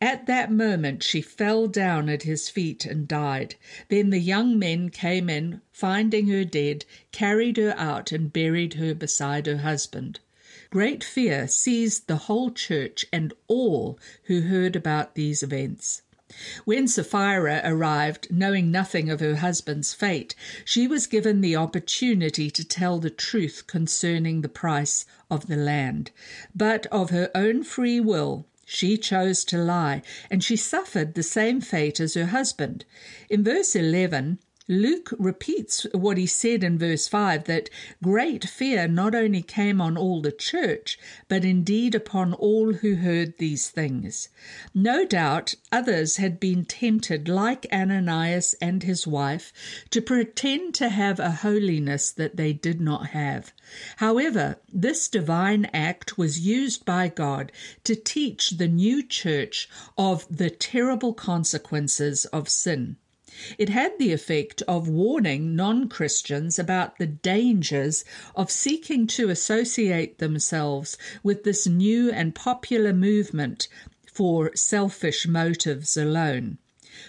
At 0.00 0.26
that 0.26 0.52
moment 0.52 1.02
she 1.02 1.20
fell 1.20 1.66
down 1.66 2.08
at 2.08 2.22
his 2.22 2.48
feet 2.48 2.84
and 2.86 3.08
died. 3.08 3.56
Then 3.88 4.10
the 4.10 4.20
young 4.20 4.56
men 4.56 4.90
came 4.90 5.28
in, 5.28 5.60
finding 5.72 6.28
her 6.28 6.44
dead, 6.44 6.84
carried 7.10 7.56
her 7.56 7.74
out 7.76 8.12
and 8.12 8.32
buried 8.32 8.74
her 8.74 8.94
beside 8.94 9.46
her 9.46 9.56
husband. 9.56 10.20
Great 10.70 11.02
fear 11.02 11.48
seized 11.48 12.06
the 12.06 12.14
whole 12.28 12.52
church 12.52 13.06
and 13.12 13.32
all 13.48 13.98
who 14.26 14.42
heard 14.42 14.76
about 14.76 15.16
these 15.16 15.42
events. 15.42 16.02
When 16.64 16.86
Sapphira 16.86 17.60
arrived, 17.64 18.28
knowing 18.30 18.70
nothing 18.70 19.10
of 19.10 19.18
her 19.18 19.34
husband's 19.34 19.92
fate, 19.92 20.36
she 20.64 20.86
was 20.86 21.08
given 21.08 21.40
the 21.40 21.56
opportunity 21.56 22.52
to 22.52 22.64
tell 22.64 23.00
the 23.00 23.10
truth 23.10 23.64
concerning 23.66 24.42
the 24.42 24.48
price 24.48 25.06
of 25.28 25.48
the 25.48 25.56
land. 25.56 26.12
But 26.54 26.86
of 26.86 27.10
her 27.10 27.32
own 27.34 27.64
free 27.64 27.98
will, 27.98 28.46
she 28.64 28.96
chose 28.96 29.44
to 29.44 29.58
lie, 29.58 30.02
and 30.30 30.42
she 30.42 30.56
suffered 30.56 31.14
the 31.14 31.22
same 31.22 31.60
fate 31.60 32.00
as 32.00 32.14
her 32.14 32.26
husband. 32.26 32.84
In 33.28 33.42
verse 33.42 33.74
11, 33.74 34.38
Luke 34.72 35.12
repeats 35.18 35.86
what 35.92 36.16
he 36.16 36.26
said 36.26 36.64
in 36.64 36.78
verse 36.78 37.06
5 37.06 37.44
that 37.44 37.68
great 38.02 38.48
fear 38.48 38.88
not 38.88 39.14
only 39.14 39.42
came 39.42 39.82
on 39.82 39.98
all 39.98 40.22
the 40.22 40.32
church, 40.32 40.98
but 41.28 41.44
indeed 41.44 41.94
upon 41.94 42.32
all 42.32 42.72
who 42.72 42.94
heard 42.94 43.36
these 43.36 43.68
things. 43.68 44.30
No 44.72 45.04
doubt 45.04 45.56
others 45.70 46.16
had 46.16 46.40
been 46.40 46.64
tempted, 46.64 47.28
like 47.28 47.66
Ananias 47.70 48.54
and 48.62 48.82
his 48.82 49.06
wife, 49.06 49.52
to 49.90 50.00
pretend 50.00 50.74
to 50.76 50.88
have 50.88 51.20
a 51.20 51.32
holiness 51.32 52.10
that 52.10 52.36
they 52.36 52.54
did 52.54 52.80
not 52.80 53.08
have. 53.08 53.52
However, 53.96 54.56
this 54.72 55.06
divine 55.06 55.66
act 55.74 56.16
was 56.16 56.40
used 56.40 56.86
by 56.86 57.08
God 57.08 57.52
to 57.84 57.94
teach 57.94 58.52
the 58.52 58.68
new 58.68 59.02
church 59.02 59.68
of 59.98 60.26
the 60.34 60.48
terrible 60.48 61.12
consequences 61.12 62.24
of 62.26 62.48
sin. 62.48 62.96
It 63.56 63.70
had 63.70 63.98
the 63.98 64.12
effect 64.12 64.60
of 64.68 64.90
warning 64.90 65.56
non 65.56 65.88
Christians 65.88 66.58
about 66.58 66.98
the 66.98 67.06
dangers 67.06 68.04
of 68.36 68.50
seeking 68.50 69.06
to 69.06 69.30
associate 69.30 70.18
themselves 70.18 70.98
with 71.22 71.42
this 71.42 71.66
new 71.66 72.10
and 72.10 72.34
popular 72.34 72.92
movement 72.92 73.68
for 74.12 74.54
selfish 74.54 75.26
motives 75.26 75.96
alone. 75.96 76.58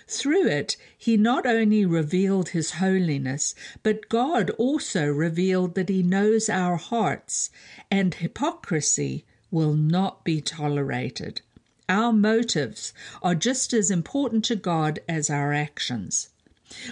Through 0.08 0.48
it, 0.48 0.78
he 0.98 1.18
not 1.18 1.46
only 1.46 1.86
revealed 1.86 2.50
his 2.50 2.72
holiness, 2.72 3.54
but 3.84 4.08
God 4.08 4.50
also 4.52 5.06
revealed 5.06 5.76
that 5.76 5.90
he 5.90 6.04
knows 6.04 6.48
our 6.48 6.78
hearts, 6.78 7.50
and 7.92 8.14
hypocrisy 8.14 9.26
will 9.52 9.74
not 9.74 10.24
be 10.24 10.40
tolerated. 10.40 11.42
Our 11.90 12.14
motives 12.14 12.94
are 13.22 13.36
just 13.36 13.74
as 13.74 13.92
important 13.92 14.46
to 14.46 14.56
God 14.56 15.00
as 15.08 15.30
our 15.30 15.54
actions. 15.54 16.30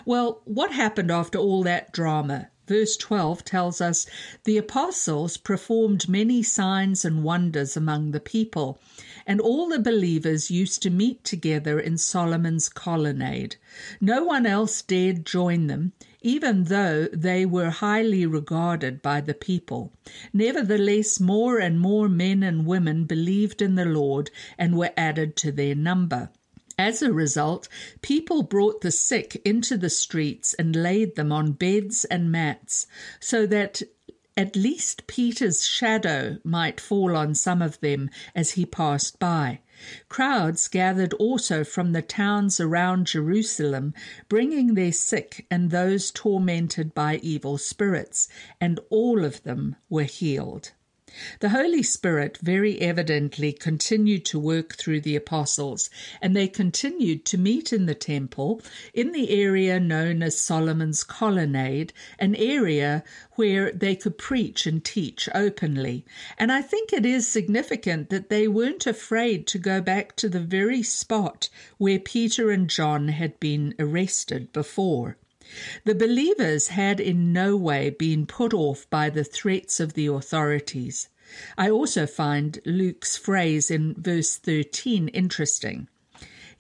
Well, 0.06 0.42
what 0.46 0.72
happened 0.72 1.10
after 1.10 1.40
all 1.40 1.64
that 1.64 1.92
drama? 1.92 2.50
Verse 2.68 2.96
12 2.98 3.44
tells 3.44 3.82
us 3.82 4.06
the 4.44 4.58
apostles 4.58 5.38
performed 5.38 6.08
many 6.08 6.44
signs 6.44 7.04
and 7.04 7.24
wonders 7.24 7.76
among 7.76 8.12
the 8.12 8.20
people, 8.20 8.80
and 9.26 9.42
all 9.42 9.68
the 9.68 9.80
believers 9.80 10.52
used 10.52 10.82
to 10.84 10.90
meet 10.90 11.24
together 11.24 11.80
in 11.80 11.98
Solomon's 11.98 12.70
colonnade. 12.70 13.56
No 14.00 14.24
one 14.24 14.46
else 14.46 14.82
dared 14.82 15.26
join 15.26 15.68
them, 15.68 15.94
even 16.22 16.66
though 16.66 17.08
they 17.12 17.46
were 17.46 17.70
highly 17.70 18.26
regarded 18.26 19.02
by 19.02 19.20
the 19.22 19.34
people. 19.34 19.92
Nevertheless, 20.32 21.20
more 21.20 21.60
and 21.60 21.80
more 21.80 22.08
men 22.08 22.44
and 22.44 22.66
women 22.66 23.06
believed 23.06 23.62
in 23.62 23.76
the 23.76 23.86
Lord 23.86 24.30
and 24.58 24.78
were 24.78 24.92
added 24.96 25.36
to 25.38 25.52
their 25.52 25.76
number. 25.76 26.30
As 26.78 27.02
a 27.02 27.14
result, 27.14 27.68
people 28.02 28.44
brought 28.44 28.82
the 28.82 28.92
sick 28.92 29.42
into 29.46 29.78
the 29.78 29.90
streets 29.90 30.54
and 30.56 30.76
laid 30.76 31.16
them 31.16 31.32
on 31.32 31.52
beds 31.52 32.06
and 32.06 32.32
mats, 32.32 32.88
so 33.20 33.46
that 33.48 33.82
at 34.38 34.56
least 34.56 35.06
Peter's 35.08 35.66
shadow 35.66 36.38
might 36.44 36.80
fall 36.80 37.16
on 37.16 37.36
some 37.36 37.62
of 37.62 37.80
them 37.82 38.10
as 38.34 38.52
he 38.52 38.66
passed 38.66 39.20
by. 39.20 39.60
Crowds 40.10 40.68
gathered 40.68 41.14
also 41.14 41.64
from 41.64 41.92
the 41.92 42.04
towns 42.04 42.60
around 42.60 43.08
Jerusalem, 43.08 43.94
bringing 44.30 44.76
their 44.76 44.92
sick 44.92 45.48
and 45.50 45.72
those 45.72 46.12
tormented 46.12 46.94
by 46.94 47.18
evil 47.24 47.58
spirits, 47.58 48.28
and 48.60 48.80
all 48.90 49.26
of 49.26 49.42
them 49.44 49.76
were 49.90 50.04
healed. 50.04 50.72
The 51.42 51.50
Holy 51.50 51.84
Spirit 51.84 52.38
very 52.42 52.80
evidently 52.80 53.52
continued 53.52 54.24
to 54.26 54.40
work 54.40 54.76
through 54.76 55.02
the 55.02 55.16
apostles, 55.16 55.90
and 56.22 56.36
they 56.36 56.48
continued 56.48 57.26
to 57.26 57.38
meet 57.38 57.74
in 57.74 57.86
the 57.86 57.96
temple 57.96 58.62
in 58.94 59.12
the 59.12 59.30
area 59.30 59.80
known 59.80 60.24
as 60.24 60.40
Solomon's 60.40 61.04
Colonnade, 61.04 61.92
an 62.18 62.36
area 62.36 63.04
where 63.34 63.72
they 63.72 63.96
could 63.96 64.18
preach 64.18 64.66
and 64.66 64.86
teach 64.86 65.28
openly. 65.36 66.06
And 66.38 66.52
I 66.52 66.62
think 66.62 66.94
it 66.94 67.06
is 67.06 67.28
significant 67.28 68.10
that 68.10 68.30
they 68.30 68.48
weren't 68.48 68.88
afraid 68.88 69.48
to 69.48 69.58
go 69.58 69.82
back 69.82 70.16
to 70.18 70.30
the 70.30 70.40
very 70.40 70.82
spot 70.82 71.50
where 71.78 72.00
Peter 72.00 72.52
and 72.52 72.70
John 72.70 73.10
had 73.10 73.40
been 73.40 73.76
arrested 73.80 74.54
before. 74.54 75.18
The 75.84 75.96
believers 75.96 76.70
had 76.70 77.00
in 77.00 77.34
no 77.34 77.56
way 77.58 77.90
been 77.90 78.26
put 78.26 78.54
off 78.54 78.90
by 78.90 79.10
the 79.10 79.24
threats 79.24 79.80
of 79.80 79.94
the 79.94 80.08
authorities. 80.08 81.10
I 81.58 81.70
also 81.70 82.06
find 82.06 82.60
Luke's 82.66 83.18
phrase 83.18 83.72
in 83.72 83.96
verse 83.96 84.38
13 84.38 85.08
interesting. 85.10 85.88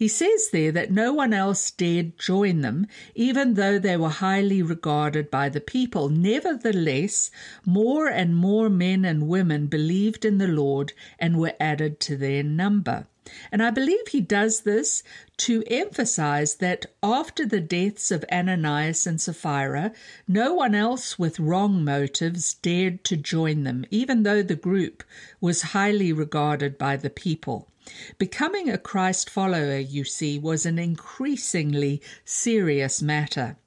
He 0.01 0.07
says 0.07 0.49
there 0.49 0.71
that 0.71 0.89
no 0.89 1.13
one 1.13 1.31
else 1.31 1.69
dared 1.69 2.17
join 2.17 2.61
them, 2.61 2.87
even 3.13 3.53
though 3.53 3.77
they 3.77 3.97
were 3.97 4.09
highly 4.09 4.63
regarded 4.63 5.29
by 5.29 5.47
the 5.47 5.61
people. 5.61 6.09
Nevertheless, 6.09 7.29
more 7.65 8.07
and 8.07 8.35
more 8.35 8.67
men 8.67 9.05
and 9.05 9.27
women 9.27 9.67
believed 9.67 10.25
in 10.25 10.39
the 10.39 10.47
Lord 10.47 10.93
and 11.19 11.37
were 11.37 11.53
added 11.59 11.99
to 11.99 12.17
their 12.17 12.41
number. 12.41 13.05
And 13.51 13.61
I 13.61 13.69
believe 13.69 14.07
he 14.07 14.21
does 14.21 14.61
this 14.61 15.03
to 15.37 15.63
emphasize 15.67 16.55
that 16.55 16.87
after 17.03 17.45
the 17.45 17.61
deaths 17.61 18.09
of 18.09 18.25
Ananias 18.31 19.05
and 19.05 19.21
Sapphira, 19.21 19.91
no 20.27 20.53
one 20.53 20.73
else 20.73 21.19
with 21.19 21.39
wrong 21.39 21.83
motives 21.83 22.55
dared 22.55 23.03
to 23.03 23.17
join 23.17 23.63
them, 23.63 23.85
even 23.91 24.23
though 24.23 24.41
the 24.41 24.55
group 24.55 25.03
was 25.39 25.61
highly 25.61 26.11
regarded 26.11 26.77
by 26.77 26.97
the 26.97 27.09
people. 27.09 27.67
Becoming 28.17 28.69
a 28.69 28.77
Christ 28.77 29.29
follower, 29.29 29.77
you 29.77 30.03
see, 30.03 30.37
was 30.39 30.65
an 30.65 30.79
increasingly 30.79 32.01
serious 32.23 33.01
matter. 33.01 33.57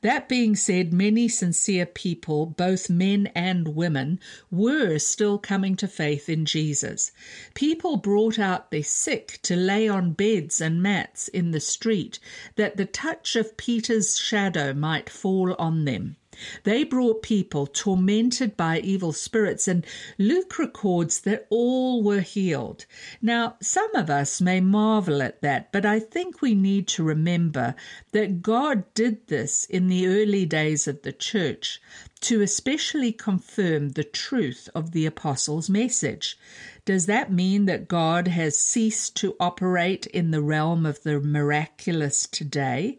That 0.00 0.28
being 0.28 0.56
said, 0.56 0.92
many 0.92 1.28
sincere 1.28 1.86
people, 1.86 2.46
both 2.46 2.88
men 2.88 3.26
and 3.34 3.74
women, 3.74 4.20
were 4.50 4.98
still 4.98 5.38
coming 5.38 5.76
to 5.76 5.88
faith 5.88 6.28
in 6.28 6.46
Jesus. 6.46 7.12
People 7.54 7.96
brought 7.96 8.38
out 8.38 8.70
their 8.70 8.82
sick 8.82 9.38
to 9.42 9.56
lay 9.56 9.88
on 9.88 10.12
beds 10.12 10.60
and 10.60 10.82
mats 10.82 11.28
in 11.28 11.50
the 11.50 11.60
street, 11.60 12.18
that 12.54 12.76
the 12.76 12.86
touch 12.86 13.36
of 13.36 13.56
Peter's 13.56 14.16
shadow 14.18 14.72
might 14.72 15.10
fall 15.10 15.54
on 15.58 15.84
them. 15.84 16.16
They 16.64 16.84
brought 16.84 17.22
people 17.22 17.66
tormented 17.66 18.56
by 18.56 18.80
evil 18.80 19.12
spirits, 19.12 19.66
and 19.66 19.86
Luke 20.18 20.58
records 20.58 21.20
that 21.20 21.46
all 21.50 22.02
were 22.02 22.20
healed. 22.20 22.86
Now, 23.22 23.56
some 23.60 23.94
of 23.94 24.10
us 24.10 24.40
may 24.40 24.60
marvel 24.60 25.22
at 25.22 25.42
that, 25.42 25.72
but 25.72 25.86
I 25.86 25.98
think 25.98 26.40
we 26.40 26.54
need 26.54 26.88
to 26.88 27.02
remember 27.02 27.74
that 28.12 28.42
God 28.42 28.84
did 28.94 29.26
this 29.28 29.64
in 29.64 29.88
the 29.88 30.06
early 30.06 30.46
days 30.46 30.86
of 30.86 31.02
the 31.02 31.12
church 31.12 31.80
to 32.20 32.42
especially 32.42 33.12
confirm 33.12 33.90
the 33.90 34.04
truth 34.04 34.68
of 34.74 34.92
the 34.92 35.06
apostles' 35.06 35.68
message. 35.68 36.38
Does 36.84 37.06
that 37.06 37.32
mean 37.32 37.66
that 37.66 37.88
God 37.88 38.28
has 38.28 38.58
ceased 38.58 39.16
to 39.16 39.36
operate 39.38 40.06
in 40.06 40.30
the 40.30 40.42
realm 40.42 40.86
of 40.86 41.02
the 41.02 41.20
miraculous 41.20 42.26
today? 42.26 42.98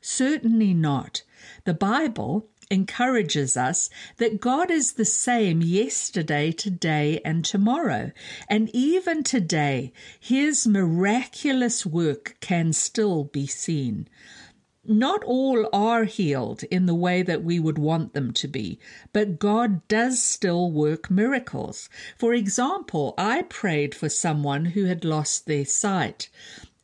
Certainly 0.00 0.74
not. 0.74 1.22
The 1.64 1.74
Bible 1.74 2.48
encourages 2.72 3.56
us 3.56 3.90
that 4.16 4.40
God 4.40 4.70
is 4.70 4.94
the 4.94 5.04
same 5.04 5.60
yesterday, 5.60 6.50
today, 6.50 7.20
and 7.24 7.44
tomorrow. 7.44 8.10
And 8.48 8.70
even 8.72 9.22
today, 9.22 9.92
his 10.18 10.66
miraculous 10.66 11.84
work 11.84 12.36
can 12.40 12.72
still 12.72 13.24
be 13.24 13.46
seen. 13.46 14.08
Not 14.84 15.22
all 15.22 15.68
are 15.72 16.04
healed 16.04 16.64
in 16.64 16.86
the 16.86 16.94
way 16.94 17.22
that 17.22 17.44
we 17.44 17.60
would 17.60 17.78
want 17.78 18.14
them 18.14 18.32
to 18.32 18.48
be, 18.48 18.80
but 19.12 19.38
God 19.38 19.86
does 19.86 20.20
still 20.20 20.72
work 20.72 21.08
miracles. 21.08 21.88
For 22.18 22.34
example, 22.34 23.14
I 23.16 23.42
prayed 23.42 23.94
for 23.94 24.08
someone 24.08 24.64
who 24.64 24.86
had 24.86 25.04
lost 25.04 25.46
their 25.46 25.66
sight. 25.66 26.28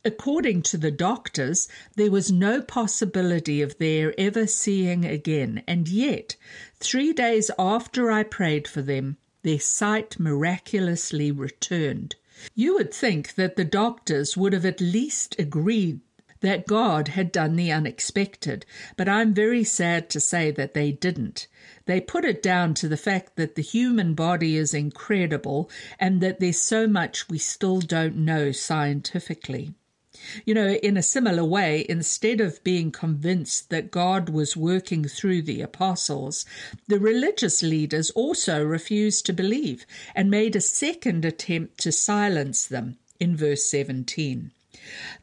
According 0.05 0.61
to 0.63 0.77
the 0.77 0.91
doctors, 0.91 1.67
there 1.97 2.09
was 2.09 2.31
no 2.31 2.61
possibility 2.61 3.61
of 3.61 3.77
their 3.79 4.17
ever 4.17 4.47
seeing 4.47 5.03
again, 5.03 5.61
and 5.67 5.89
yet, 5.89 6.37
three 6.79 7.11
days 7.11 7.51
after 7.59 8.09
I 8.09 8.23
prayed 8.23 8.65
for 8.65 8.81
them, 8.81 9.17
their 9.43 9.59
sight 9.59 10.17
miraculously 10.17 11.33
returned. 11.33 12.15
You 12.55 12.75
would 12.75 12.93
think 12.93 13.35
that 13.35 13.57
the 13.57 13.65
doctors 13.65 14.37
would 14.37 14.53
have 14.53 14.65
at 14.65 14.79
least 14.79 15.35
agreed 15.37 15.99
that 16.39 16.65
God 16.65 17.09
had 17.09 17.33
done 17.33 17.57
the 17.57 17.71
unexpected, 17.71 18.65
but 18.95 19.09
I'm 19.09 19.33
very 19.33 19.65
sad 19.65 20.09
to 20.11 20.21
say 20.21 20.49
that 20.51 20.73
they 20.73 20.93
didn't. 20.93 21.47
They 21.85 21.99
put 21.99 22.23
it 22.23 22.41
down 22.41 22.73
to 22.75 22.87
the 22.87 22.95
fact 22.95 23.35
that 23.35 23.55
the 23.55 23.61
human 23.61 24.13
body 24.13 24.55
is 24.55 24.73
incredible 24.73 25.69
and 25.99 26.21
that 26.21 26.39
there's 26.39 26.61
so 26.61 26.87
much 26.87 27.27
we 27.27 27.37
still 27.37 27.81
don't 27.81 28.15
know 28.15 28.53
scientifically. 28.53 29.73
You 30.45 30.53
know, 30.53 30.69
in 30.73 30.97
a 30.97 31.03
similar 31.03 31.43
way, 31.43 31.85
instead 31.87 32.41
of 32.41 32.63
being 32.63 32.91
convinced 32.91 33.69
that 33.69 33.91
God 33.91 34.29
was 34.29 34.57
working 34.57 35.05
through 35.05 35.43
the 35.43 35.61
apostles, 35.61 36.45
the 36.87 36.99
religious 36.99 37.63
leaders 37.63 38.09
also 38.11 38.63
refused 38.63 39.25
to 39.25 39.33
believe 39.33 39.85
and 40.13 40.29
made 40.29 40.55
a 40.55 40.61
second 40.61 41.25
attempt 41.25 41.79
to 41.79 41.91
silence 41.91 42.65
them 42.65 42.97
in 43.19 43.35
verse 43.35 43.65
17. 43.65 44.51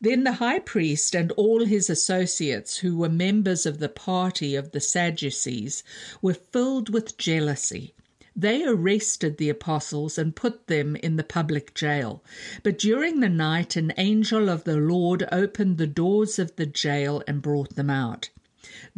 Then 0.01 0.25
the 0.25 0.35
high 0.35 0.61
priest 0.61 1.15
and 1.15 1.33
all 1.33 1.65
his 1.65 1.91
associates, 1.91 2.79
who 2.79 2.97
were 2.97 3.09
members 3.09 3.67
of 3.67 3.79
the 3.79 3.89
party 3.89 4.55
of 4.55 4.73
the 4.73 4.81
Sadducees, 4.81 5.83
were 6.23 6.35
filled 6.35 6.89
with 6.89 7.19
jealousy 7.19 7.95
they 8.37 8.63
arrested 8.65 9.39
the 9.39 9.49
apostles 9.49 10.19
and 10.19 10.37
put 10.37 10.67
them 10.67 10.95
in 10.97 11.17
the 11.17 11.25
public 11.25 11.73
jail. 11.73 12.23
But 12.63 12.79
during 12.79 13.21
the 13.21 13.31
night, 13.31 13.77
an 13.77 13.95
angel 13.97 14.51
of 14.51 14.65
the 14.65 14.77
Lord 14.77 15.27
opened 15.33 15.79
the 15.79 15.87
doors 15.87 16.39
of 16.39 16.55
the 16.57 16.67
jail 16.67 17.23
and 17.27 17.41
brought 17.41 17.77
them 17.77 17.89
out. 17.89 18.29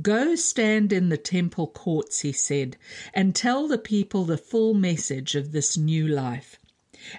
Go 0.02 0.34
stand 0.34 0.92
in 0.92 1.08
the 1.08 1.16
temple 1.16 1.68
courts, 1.68 2.20
he 2.20 2.32
said, 2.32 2.76
and 3.14 3.34
tell 3.34 3.68
the 3.68 3.78
people 3.78 4.24
the 4.24 4.36
full 4.36 4.74
message 4.74 5.36
of 5.36 5.52
this 5.52 5.76
new 5.76 6.08
life. 6.08 6.58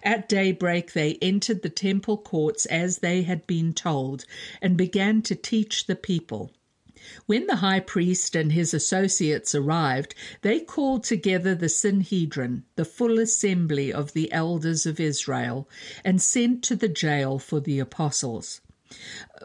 At 0.03 0.27
daybreak 0.27 0.91
they 0.91 1.17
entered 1.21 1.61
the 1.61 1.69
temple 1.69 2.17
courts 2.17 2.65
as 2.65 2.97
they 2.97 3.21
had 3.23 3.47
been 3.47 3.73
told, 3.73 4.25
and 4.61 4.75
began 4.75 5.21
to 5.21 5.35
teach 5.35 5.85
the 5.85 5.95
people. 5.95 6.51
When 7.25 7.47
the 7.47 7.55
high 7.57 7.79
priest 7.79 8.35
and 8.35 8.51
his 8.51 8.73
associates 8.73 9.55
arrived, 9.55 10.13
they 10.41 10.59
called 10.59 11.03
together 11.03 11.55
the 11.55 11.69
Sanhedrin, 11.69 12.65
the 12.75 12.85
full 12.85 13.19
assembly 13.19 13.91
of 13.91 14.13
the 14.13 14.31
elders 14.31 14.85
of 14.85 14.99
Israel, 14.99 15.67
and 16.03 16.21
sent 16.21 16.63
to 16.65 16.75
the 16.75 16.87
jail 16.87 17.39
for 17.39 17.59
the 17.59 17.79
apostles. 17.79 18.61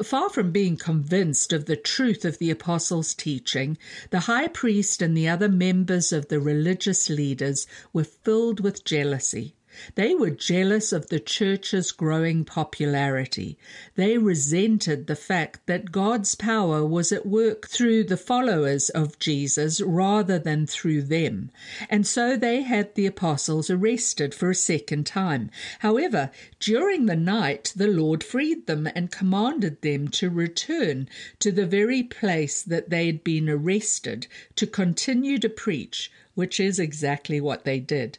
Far 0.02 0.30
from 0.30 0.52
being 0.52 0.76
convinced 0.76 1.52
of 1.52 1.66
the 1.66 1.76
truth 1.76 2.24
of 2.24 2.38
the 2.38 2.50
apostles' 2.50 3.14
teaching, 3.14 3.76
the 4.10 4.20
high 4.20 4.48
priest 4.48 5.02
and 5.02 5.16
the 5.16 5.28
other 5.28 5.48
members 5.48 6.12
of 6.12 6.28
the 6.28 6.40
religious 6.40 7.10
leaders 7.10 7.66
were 7.92 8.04
filled 8.04 8.60
with 8.60 8.84
jealousy. 8.84 9.54
They 9.94 10.14
were 10.14 10.30
jealous 10.30 10.92
of 10.92 11.08
the 11.08 11.20
church's 11.20 11.90
growing 11.92 12.44
popularity. 12.44 13.58
They 13.96 14.18
resented 14.18 15.06
the 15.06 15.16
fact 15.16 15.66
that 15.66 15.92
God's 15.92 16.34
power 16.34 16.84
was 16.84 17.12
at 17.12 17.26
work 17.26 17.68
through 17.68 18.04
the 18.04 18.16
followers 18.16 18.88
of 18.90 19.18
Jesus 19.18 19.80
rather 19.80 20.38
than 20.38 20.66
through 20.66 21.02
them. 21.02 21.50
And 21.90 22.06
so 22.06 22.36
they 22.36 22.62
had 22.62 22.94
the 22.94 23.06
apostles 23.06 23.70
arrested 23.70 24.34
for 24.34 24.50
a 24.50 24.54
second 24.54 25.06
time. 25.06 25.50
However, 25.80 26.30
during 26.60 27.06
the 27.06 27.16
night, 27.16 27.72
the 27.74 27.88
Lord 27.88 28.22
freed 28.22 28.66
them 28.66 28.88
and 28.94 29.10
commanded 29.10 29.82
them 29.82 30.08
to 30.08 30.30
return 30.30 31.08
to 31.40 31.50
the 31.50 31.66
very 31.66 32.02
place 32.02 32.62
that 32.62 32.90
they 32.90 33.06
had 33.06 33.24
been 33.24 33.48
arrested 33.48 34.26
to 34.56 34.66
continue 34.66 35.38
to 35.38 35.48
preach, 35.48 36.10
which 36.34 36.60
is 36.60 36.78
exactly 36.78 37.40
what 37.40 37.64
they 37.64 37.80
did. 37.80 38.18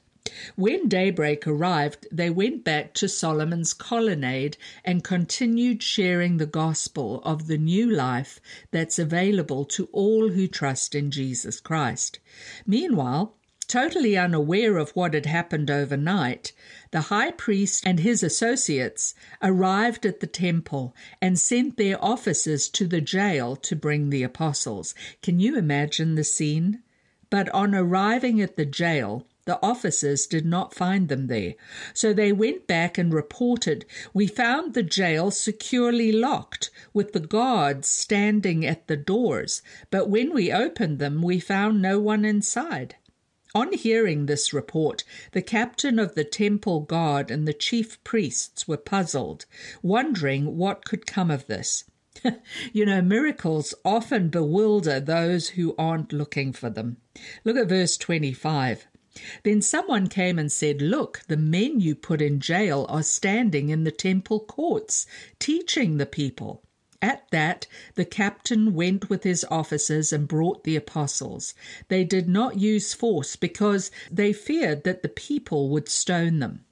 When 0.55 0.89
daybreak 0.89 1.45
arrived, 1.45 2.07
they 2.11 2.31
went 2.31 2.63
back 2.63 2.95
to 2.95 3.07
Solomon's 3.07 3.73
colonnade 3.73 4.57
and 4.83 5.03
continued 5.03 5.83
sharing 5.83 6.37
the 6.37 6.47
gospel 6.47 7.21
of 7.23 7.45
the 7.45 7.59
new 7.59 7.87
life 7.87 8.39
that's 8.71 8.97
available 8.97 9.65
to 9.65 9.87
all 9.91 10.29
who 10.29 10.47
trust 10.47 10.95
in 10.95 11.11
Jesus 11.11 11.59
Christ. 11.59 12.17
Meanwhile, 12.65 13.35
Totally 13.67 14.15
unaware 14.15 14.77
of 14.77 14.91
what 14.91 15.15
had 15.15 15.25
happened 15.25 15.71
overnight, 15.71 16.53
the 16.91 17.01
high 17.01 17.31
priest 17.31 17.83
and 17.85 17.99
his 17.99 18.21
associates 18.21 19.15
arrived 19.41 20.05
at 20.05 20.19
the 20.19 20.27
temple 20.27 20.95
and 21.19 21.39
sent 21.39 21.75
their 21.75 22.03
officers 22.03 22.69
to 22.69 22.85
the 22.85 23.01
jail 23.01 23.55
to 23.55 23.75
bring 23.75 24.11
the 24.11 24.21
apostles. 24.21 24.93
Can 25.23 25.39
you 25.39 25.57
imagine 25.57 26.13
the 26.13 26.23
scene? 26.23 26.83
But 27.31 27.49
on 27.49 27.73
arriving 27.73 28.39
at 28.39 28.55
the 28.55 28.65
jail, 28.65 29.25
the 29.45 29.59
officers 29.63 30.25
did 30.25 30.45
not 30.45 30.73
find 30.73 31.07
them 31.07 31.27
there, 31.27 31.53
so 31.93 32.11
they 32.11 32.31
went 32.31 32.65
back 32.65 32.97
and 32.97 33.13
reported, 33.13 33.85
We 34.13 34.27
found 34.27 34.73
the 34.73 34.83
jail 34.83 35.29
securely 35.29 36.11
locked, 36.11 36.71
with 36.93 37.13
the 37.13 37.19
guards 37.19 37.87
standing 37.87 38.65
at 38.65 38.87
the 38.87 38.97
doors, 38.97 39.61
but 39.91 40.09
when 40.09 40.33
we 40.33 40.51
opened 40.51 40.97
them, 40.99 41.21
we 41.21 41.39
found 41.39 41.81
no 41.81 41.99
one 41.99 42.25
inside. 42.25 42.95
On 43.53 43.71
hearing 43.71 44.25
this 44.25 44.51
report, 44.51 45.05
the 45.31 45.41
captain 45.41 45.97
of 45.99 46.15
the 46.15 46.25
temple 46.25 46.81
guard 46.81 47.31
and 47.31 47.47
the 47.47 47.53
chief 47.53 48.03
priests 48.03 48.67
were 48.67 48.75
puzzled, 48.75 49.45
wondering 49.81 50.57
what 50.57 50.83
could 50.83 51.05
come 51.05 51.31
of 51.31 51.47
this. 51.47 51.85
you 52.73 52.85
know, 52.85 53.01
miracles 53.01 53.73
often 53.85 54.29
bewilder 54.29 54.99
those 54.99 55.49
who 55.49 55.75
aren't 55.77 56.11
looking 56.11 56.51
for 56.51 56.69
them. 56.69 56.97
Look 57.43 57.55
at 57.55 57.69
verse 57.69 57.95
25. 57.95 58.87
Then 59.43 59.61
someone 59.61 60.07
came 60.07 60.37
and 60.37 60.51
said, 60.51 60.81
Look, 60.81 61.21
the 61.29 61.37
men 61.37 61.79
you 61.79 61.95
put 61.95 62.21
in 62.21 62.41
jail 62.41 62.85
are 62.89 63.01
standing 63.01 63.69
in 63.69 63.85
the 63.85 63.91
temple 63.91 64.41
courts, 64.41 65.07
teaching 65.39 65.95
the 65.95 66.05
people. 66.05 66.63
At 67.01 67.31
that, 67.31 67.65
the 67.93 68.03
captain 68.03 68.73
went 68.73 69.09
with 69.09 69.23
his 69.23 69.45
officers 69.49 70.11
and 70.11 70.27
brought 70.27 70.65
the 70.65 70.75
apostles. 70.75 71.53
They 71.87 72.03
did 72.03 72.27
not 72.27 72.59
use 72.59 72.93
force 72.93 73.37
because 73.37 73.89
they 74.11 74.33
feared 74.33 74.83
that 74.83 75.01
the 75.01 75.07
people 75.07 75.69
would 75.69 75.87
stone 75.87 76.39
them. 76.39 76.64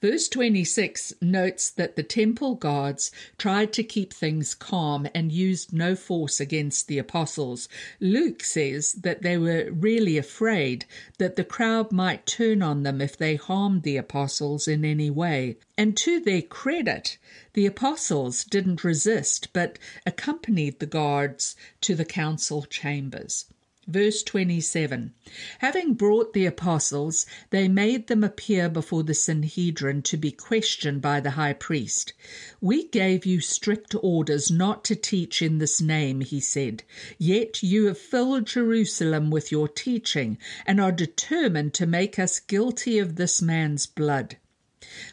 Verse 0.00 0.28
26 0.28 1.12
notes 1.20 1.70
that 1.70 1.96
the 1.96 2.02
temple 2.02 2.54
guards 2.54 3.10
tried 3.38 3.72
to 3.74 3.82
keep 3.82 4.12
things 4.12 4.54
calm 4.54 5.06
and 5.14 5.30
used 5.32 5.72
no 5.72 5.94
force 5.94 6.40
against 6.40 6.88
the 6.88 6.98
apostles. 6.98 7.68
Luke 8.00 8.42
says 8.42 8.92
that 8.92 9.22
they 9.22 9.36
were 9.36 9.70
really 9.70 10.16
afraid 10.16 10.84
that 11.18 11.36
the 11.36 11.44
crowd 11.44 11.92
might 11.92 12.26
turn 12.26 12.62
on 12.62 12.82
them 12.82 13.00
if 13.00 13.16
they 13.16 13.36
harmed 13.36 13.82
the 13.82 13.96
apostles 13.96 14.66
in 14.66 14.84
any 14.84 15.10
way. 15.10 15.56
And 15.76 15.96
to 15.98 16.20
their 16.20 16.42
credit, 16.42 17.18
the 17.52 17.66
apostles 17.66 18.44
didn't 18.44 18.84
resist 18.84 19.52
but 19.52 19.78
accompanied 20.04 20.78
the 20.78 20.86
guards 20.86 21.56
to 21.82 21.94
the 21.94 22.04
council 22.04 22.62
chambers. 22.62 23.46
Verse 23.88 24.24
27 24.24 25.14
Having 25.60 25.94
brought 25.94 26.32
the 26.32 26.44
apostles, 26.44 27.24
they 27.50 27.68
made 27.68 28.08
them 28.08 28.24
appear 28.24 28.68
before 28.68 29.04
the 29.04 29.14
Sanhedrin 29.14 30.02
to 30.02 30.16
be 30.16 30.32
questioned 30.32 31.00
by 31.00 31.20
the 31.20 31.30
high 31.30 31.52
priest. 31.52 32.12
We 32.60 32.88
gave 32.88 33.24
you 33.24 33.40
strict 33.40 33.94
orders 34.02 34.50
not 34.50 34.84
to 34.86 34.96
teach 34.96 35.40
in 35.40 35.58
this 35.58 35.80
name, 35.80 36.20
he 36.20 36.40
said. 36.40 36.82
Yet 37.16 37.62
you 37.62 37.86
have 37.86 37.96
filled 37.96 38.46
Jerusalem 38.46 39.30
with 39.30 39.52
your 39.52 39.68
teaching 39.68 40.36
and 40.66 40.80
are 40.80 40.90
determined 40.90 41.72
to 41.74 41.86
make 41.86 42.18
us 42.18 42.40
guilty 42.40 42.98
of 42.98 43.14
this 43.14 43.40
man's 43.40 43.86
blood. 43.86 44.36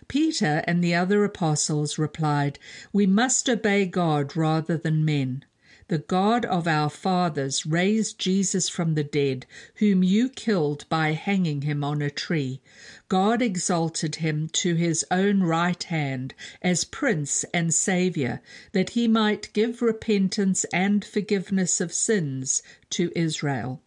Peter 0.07 0.63
and 0.65 0.83
the 0.83 0.95
other 0.95 1.23
apostles 1.23 1.99
replied, 1.99 2.57
We 2.91 3.05
must 3.05 3.47
obey 3.47 3.85
God 3.85 4.35
rather 4.35 4.77
than 4.77 5.05
men. 5.05 5.45
The 5.93 5.99
God 5.99 6.43
of 6.45 6.67
our 6.67 6.89
fathers 6.89 7.67
raised 7.67 8.17
Jesus 8.17 8.67
from 8.67 8.95
the 8.95 9.03
dead, 9.03 9.45
whom 9.75 10.01
you 10.01 10.27
killed 10.27 10.89
by 10.89 11.11
hanging 11.11 11.61
him 11.61 11.83
on 11.83 12.01
a 12.01 12.09
tree. 12.09 12.61
God 13.09 13.43
exalted 13.43 14.15
him 14.15 14.49
to 14.53 14.73
his 14.73 15.05
own 15.11 15.43
right 15.43 15.83
hand 15.83 16.33
as 16.63 16.83
Prince 16.83 17.45
and 17.53 17.71
Saviour, 17.71 18.41
that 18.71 18.89
he 18.97 19.07
might 19.07 19.53
give 19.53 19.83
repentance 19.83 20.63
and 20.73 21.05
forgiveness 21.05 21.79
of 21.79 21.93
sins 21.93 22.63
to 22.89 23.11
Israel. 23.15 23.79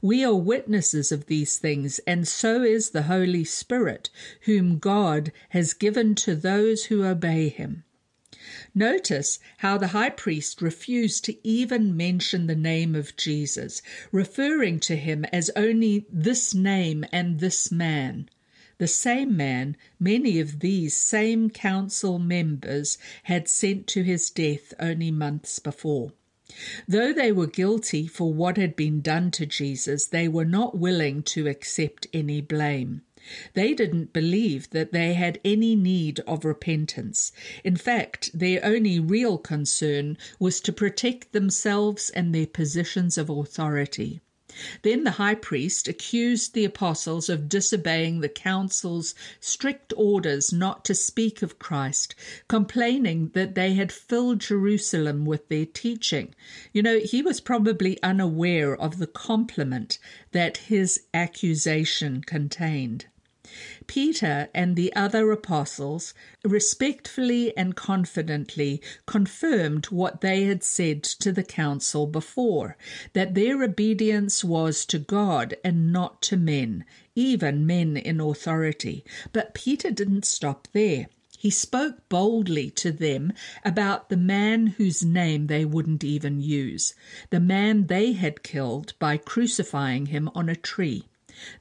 We 0.00 0.24
are 0.24 0.34
witnesses 0.34 1.12
of 1.12 1.26
these 1.26 1.58
things, 1.58 1.98
and 2.06 2.26
so 2.26 2.62
is 2.62 2.88
the 2.88 3.02
Holy 3.02 3.44
Spirit, 3.44 4.08
whom 4.46 4.78
God 4.78 5.30
has 5.50 5.74
given 5.74 6.14
to 6.24 6.34
those 6.34 6.86
who 6.86 7.04
obey 7.04 7.50
him. 7.50 7.84
Notice 8.74 9.38
how 9.58 9.78
the 9.78 9.88
high 9.88 10.10
priest 10.10 10.60
refused 10.60 11.24
to 11.24 11.46
even 11.46 11.96
mention 11.96 12.46
the 12.46 12.56
name 12.56 12.94
of 12.94 13.16
Jesus, 13.16 13.82
referring 14.12 14.80
to 14.80 14.96
him 14.96 15.24
as 15.32 15.50
only 15.56 16.06
this 16.12 16.54
name 16.54 17.04
and 17.12 17.40
this 17.40 17.70
man. 17.70 18.28
The 18.78 18.88
same 18.88 19.36
man 19.36 19.76
many 19.98 20.40
of 20.40 20.60
these 20.60 20.96
same 20.96 21.50
council 21.50 22.18
members 22.18 22.96
had 23.24 23.46
sent 23.46 23.86
to 23.88 24.02
his 24.02 24.30
death 24.30 24.72
only 24.80 25.10
months 25.10 25.58
before. 25.58 26.12
Though 26.88 27.12
they 27.12 27.30
were 27.30 27.46
guilty 27.46 28.06
for 28.06 28.32
what 28.32 28.56
had 28.56 28.74
been 28.74 29.02
done 29.02 29.30
to 29.32 29.46
Jesus, 29.46 30.06
they 30.06 30.28
were 30.28 30.44
not 30.44 30.78
willing 30.78 31.22
to 31.24 31.46
accept 31.46 32.06
any 32.12 32.40
blame. 32.40 33.02
They 33.52 33.74
didn't 33.74 34.12
believe 34.12 34.70
that 34.70 34.92
they 34.92 35.12
had 35.12 35.40
any 35.44 35.76
need 35.76 36.20
of 36.20 36.44
repentance. 36.44 37.32
In 37.62 37.76
fact, 37.76 38.30
their 38.32 38.64
only 38.64 38.98
real 38.98 39.36
concern 39.36 40.16
was 40.38 40.60
to 40.62 40.72
protect 40.72 41.32
themselves 41.32 42.08
and 42.10 42.34
their 42.34 42.46
positions 42.46 43.18
of 43.18 43.28
authority. 43.28 44.20
Then 44.82 45.04
the 45.04 45.12
high 45.12 45.36
priest 45.36 45.86
accused 45.86 46.54
the 46.54 46.64
apostles 46.64 47.28
of 47.28 47.48
disobeying 47.48 48.20
the 48.20 48.28
council's 48.28 49.14
strict 49.38 49.92
orders 49.96 50.52
not 50.52 50.84
to 50.86 50.94
speak 50.94 51.42
of 51.42 51.58
Christ, 51.58 52.14
complaining 52.48 53.30
that 53.34 53.54
they 53.54 53.74
had 53.74 53.92
filled 53.92 54.40
Jerusalem 54.40 55.24
with 55.24 55.48
their 55.48 55.66
teaching. 55.66 56.34
You 56.72 56.82
know, 56.82 56.98
he 56.98 57.22
was 57.22 57.40
probably 57.40 58.02
unaware 58.02 58.76
of 58.76 58.98
the 58.98 59.06
compliment 59.06 59.98
that 60.32 60.56
his 60.56 61.02
accusation 61.14 62.22
contained. 62.22 63.06
Peter 63.88 64.48
and 64.54 64.76
the 64.76 64.94
other 64.94 65.32
apostles 65.32 66.14
respectfully 66.44 67.56
and 67.56 67.74
confidently 67.74 68.80
confirmed 69.06 69.86
what 69.86 70.20
they 70.20 70.44
had 70.44 70.62
said 70.62 71.02
to 71.02 71.32
the 71.32 71.42
council 71.42 72.06
before 72.06 72.76
that 73.12 73.34
their 73.34 73.62
obedience 73.64 74.44
was 74.44 74.86
to 74.86 75.00
God 75.00 75.56
and 75.64 75.92
not 75.92 76.22
to 76.22 76.36
men, 76.36 76.84
even 77.16 77.66
men 77.66 77.96
in 77.96 78.20
authority. 78.20 79.04
But 79.32 79.52
Peter 79.54 79.90
didn't 79.90 80.24
stop 80.24 80.68
there. 80.72 81.08
He 81.36 81.50
spoke 81.50 82.08
boldly 82.08 82.70
to 82.72 82.92
them 82.92 83.32
about 83.64 84.10
the 84.10 84.16
man 84.16 84.68
whose 84.68 85.02
name 85.02 85.46
they 85.48 85.64
wouldn't 85.64 86.04
even 86.04 86.40
use, 86.40 86.94
the 87.30 87.40
man 87.40 87.86
they 87.86 88.12
had 88.12 88.42
killed 88.42 88.92
by 88.98 89.16
crucifying 89.16 90.06
him 90.06 90.30
on 90.34 90.48
a 90.48 90.54
tree 90.54 91.08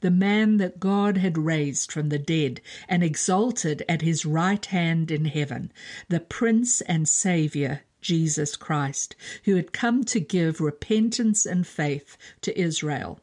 the 0.01 0.11
man 0.11 0.57
that 0.57 0.79
God 0.79 1.17
had 1.17 1.37
raised 1.37 1.91
from 1.91 2.09
the 2.09 2.19
dead 2.19 2.59
and 2.87 3.03
exalted 3.03 3.83
at 3.87 4.01
his 4.01 4.25
right 4.25 4.65
hand 4.65 5.11
in 5.11 5.25
heaven, 5.25 5.71
the 6.09 6.19
Prince 6.19 6.81
and 6.81 7.07
Saviour, 7.07 7.81
Jesus 8.01 8.55
Christ, 8.55 9.15
who 9.45 9.55
had 9.55 9.71
come 9.71 10.03
to 10.05 10.19
give 10.19 10.59
repentance 10.59 11.45
and 11.45 11.65
faith 11.65 12.17
to 12.41 12.59
Israel. 12.59 13.19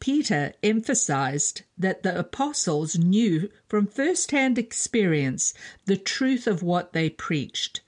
Peter 0.00 0.52
emphasized 0.62 1.62
that 1.78 2.02
the 2.02 2.18
apostles 2.18 2.98
knew 2.98 3.48
from 3.68 3.86
first 3.86 4.30
hand 4.32 4.58
experience 4.58 5.54
the 5.86 5.96
truth 5.96 6.46
of 6.46 6.62
what 6.62 6.92
they 6.92 7.08
preached 7.08 7.80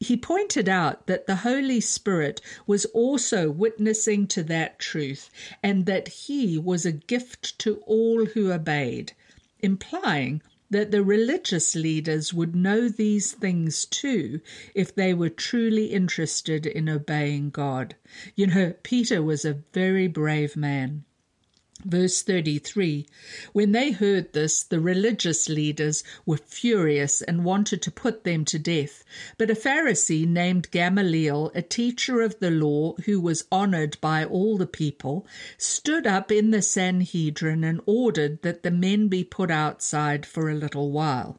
he 0.00 0.16
pointed 0.16 0.68
out 0.68 1.06
that 1.08 1.26
the 1.26 1.36
Holy 1.36 1.80
Spirit 1.80 2.40
was 2.66 2.84
also 2.86 3.50
witnessing 3.50 4.28
to 4.28 4.44
that 4.44 4.78
truth 4.78 5.28
and 5.62 5.86
that 5.86 6.08
he 6.08 6.56
was 6.56 6.86
a 6.86 6.92
gift 6.92 7.58
to 7.58 7.78
all 7.86 8.26
who 8.26 8.52
obeyed, 8.52 9.12
implying 9.60 10.40
that 10.70 10.90
the 10.90 11.02
religious 11.02 11.74
leaders 11.74 12.32
would 12.32 12.54
know 12.54 12.88
these 12.88 13.32
things 13.32 13.84
too 13.86 14.40
if 14.74 14.94
they 14.94 15.14
were 15.14 15.30
truly 15.30 15.86
interested 15.86 16.66
in 16.66 16.88
obeying 16.88 17.50
God. 17.50 17.96
You 18.36 18.48
know, 18.48 18.74
Peter 18.82 19.22
was 19.22 19.44
a 19.44 19.62
very 19.72 20.06
brave 20.06 20.56
man. 20.56 21.04
Verse 21.84 22.22
33 22.22 23.06
When 23.52 23.70
they 23.70 23.92
heard 23.92 24.32
this, 24.32 24.64
the 24.64 24.80
religious 24.80 25.48
leaders 25.48 26.02
were 26.26 26.36
furious 26.36 27.22
and 27.22 27.44
wanted 27.44 27.82
to 27.82 27.92
put 27.92 28.24
them 28.24 28.44
to 28.46 28.58
death. 28.58 29.04
But 29.36 29.48
a 29.48 29.54
Pharisee 29.54 30.26
named 30.26 30.72
Gamaliel, 30.72 31.52
a 31.54 31.62
teacher 31.62 32.20
of 32.20 32.40
the 32.40 32.50
law 32.50 32.94
who 33.04 33.20
was 33.20 33.44
honored 33.52 33.96
by 34.00 34.24
all 34.24 34.58
the 34.58 34.66
people, 34.66 35.24
stood 35.56 36.04
up 36.04 36.32
in 36.32 36.50
the 36.50 36.62
Sanhedrin 36.62 37.62
and 37.62 37.80
ordered 37.86 38.42
that 38.42 38.64
the 38.64 38.72
men 38.72 39.06
be 39.06 39.22
put 39.22 39.48
outside 39.48 40.26
for 40.26 40.50
a 40.50 40.56
little 40.56 40.90
while. 40.90 41.38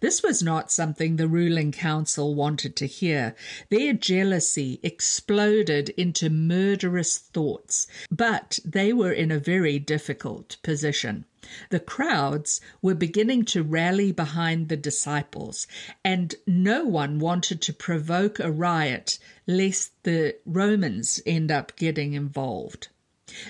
This 0.00 0.22
was 0.22 0.44
not 0.44 0.70
something 0.70 1.16
the 1.16 1.26
ruling 1.26 1.72
council 1.72 2.34
wanted 2.36 2.76
to 2.76 2.86
hear. 2.86 3.34
Their 3.68 3.94
jealousy 3.94 4.78
exploded 4.82 5.88
into 5.96 6.30
murderous 6.30 7.18
thoughts, 7.18 7.88
but 8.10 8.60
they 8.64 8.92
were 8.92 9.12
in 9.12 9.32
a 9.32 9.40
very 9.40 9.80
difficult 9.80 10.56
position. 10.62 11.24
The 11.70 11.80
crowds 11.80 12.60
were 12.82 12.94
beginning 12.94 13.44
to 13.46 13.62
rally 13.62 14.12
behind 14.12 14.68
the 14.68 14.76
disciples, 14.76 15.66
and 16.04 16.34
no 16.46 16.84
one 16.84 17.18
wanted 17.18 17.60
to 17.62 17.72
provoke 17.72 18.38
a 18.38 18.50
riot 18.50 19.18
lest 19.46 19.92
the 20.02 20.36
Romans 20.44 21.20
end 21.26 21.50
up 21.50 21.76
getting 21.76 22.14
involved. 22.14 22.88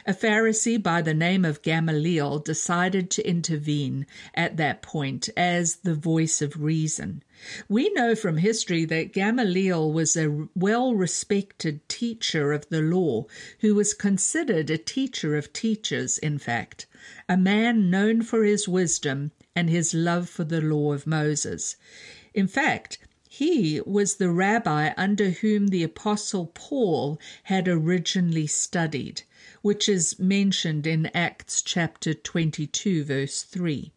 A 0.06 0.14
Pharisee 0.14 0.82
by 0.82 1.02
the 1.02 1.12
name 1.12 1.44
of 1.44 1.60
Gamaliel 1.60 2.38
decided 2.38 3.10
to 3.10 3.28
intervene 3.28 4.06
at 4.32 4.56
that 4.56 4.80
point 4.80 5.28
as 5.36 5.76
the 5.76 5.94
voice 5.94 6.40
of 6.40 6.62
reason. 6.62 7.22
We 7.68 7.90
know 7.90 8.14
from 8.14 8.38
history 8.38 8.86
that 8.86 9.12
Gamaliel 9.12 9.92
was 9.92 10.16
a 10.16 10.48
well 10.54 10.94
respected 10.94 11.86
teacher 11.90 12.54
of 12.54 12.66
the 12.70 12.80
law, 12.80 13.26
who 13.58 13.74
was 13.74 13.92
considered 13.92 14.70
a 14.70 14.78
teacher 14.78 15.36
of 15.36 15.52
teachers, 15.52 16.16
in 16.16 16.38
fact, 16.38 16.86
a 17.28 17.36
man 17.36 17.90
known 17.90 18.22
for 18.22 18.44
his 18.44 18.66
wisdom 18.66 19.30
and 19.54 19.68
his 19.68 19.92
love 19.92 20.30
for 20.30 20.44
the 20.44 20.62
law 20.62 20.94
of 20.94 21.06
Moses. 21.06 21.76
In 22.32 22.48
fact, 22.48 22.96
he 23.28 23.82
was 23.84 24.14
the 24.14 24.30
rabbi 24.30 24.94
under 24.96 25.28
whom 25.28 25.68
the 25.68 25.82
Apostle 25.82 26.46
Paul 26.54 27.20
had 27.42 27.68
originally 27.68 28.46
studied. 28.46 29.20
Which 29.66 29.88
is 29.88 30.16
mentioned 30.20 30.86
in 30.86 31.06
Acts 31.06 31.60
chapter 31.60 32.14
22, 32.14 33.02
verse 33.02 33.42
3. 33.42 33.90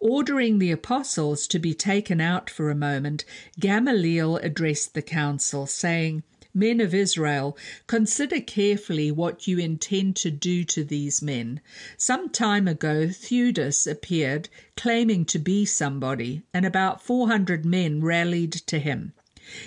Ordering 0.00 0.58
the 0.58 0.70
apostles 0.70 1.46
to 1.46 1.58
be 1.58 1.74
taken 1.74 2.18
out 2.18 2.48
for 2.48 2.70
a 2.70 2.74
moment, 2.74 3.22
Gamaliel 3.60 4.38
addressed 4.38 4.94
the 4.94 5.02
council, 5.02 5.66
saying, 5.66 6.22
Men 6.54 6.80
of 6.80 6.94
Israel, 6.94 7.58
consider 7.86 8.40
carefully 8.40 9.10
what 9.10 9.46
you 9.46 9.58
intend 9.58 10.16
to 10.16 10.30
do 10.30 10.64
to 10.64 10.82
these 10.82 11.20
men. 11.20 11.60
Some 11.98 12.30
time 12.30 12.66
ago, 12.66 13.08
Theudas 13.08 13.86
appeared, 13.86 14.48
claiming 14.78 15.26
to 15.26 15.38
be 15.38 15.66
somebody, 15.66 16.40
and 16.54 16.64
about 16.64 17.02
400 17.02 17.66
men 17.66 18.00
rallied 18.00 18.54
to 18.54 18.78
him. 18.78 19.12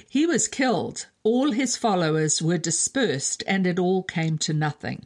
He 0.10 0.26
was 0.26 0.48
killed, 0.48 1.06
all 1.22 1.52
his 1.52 1.78
followers 1.78 2.42
were 2.42 2.58
dispersed, 2.58 3.44
and 3.46 3.68
it 3.68 3.78
all 3.78 4.02
came 4.02 4.40
to 4.40 4.54
nothing. 4.54 5.06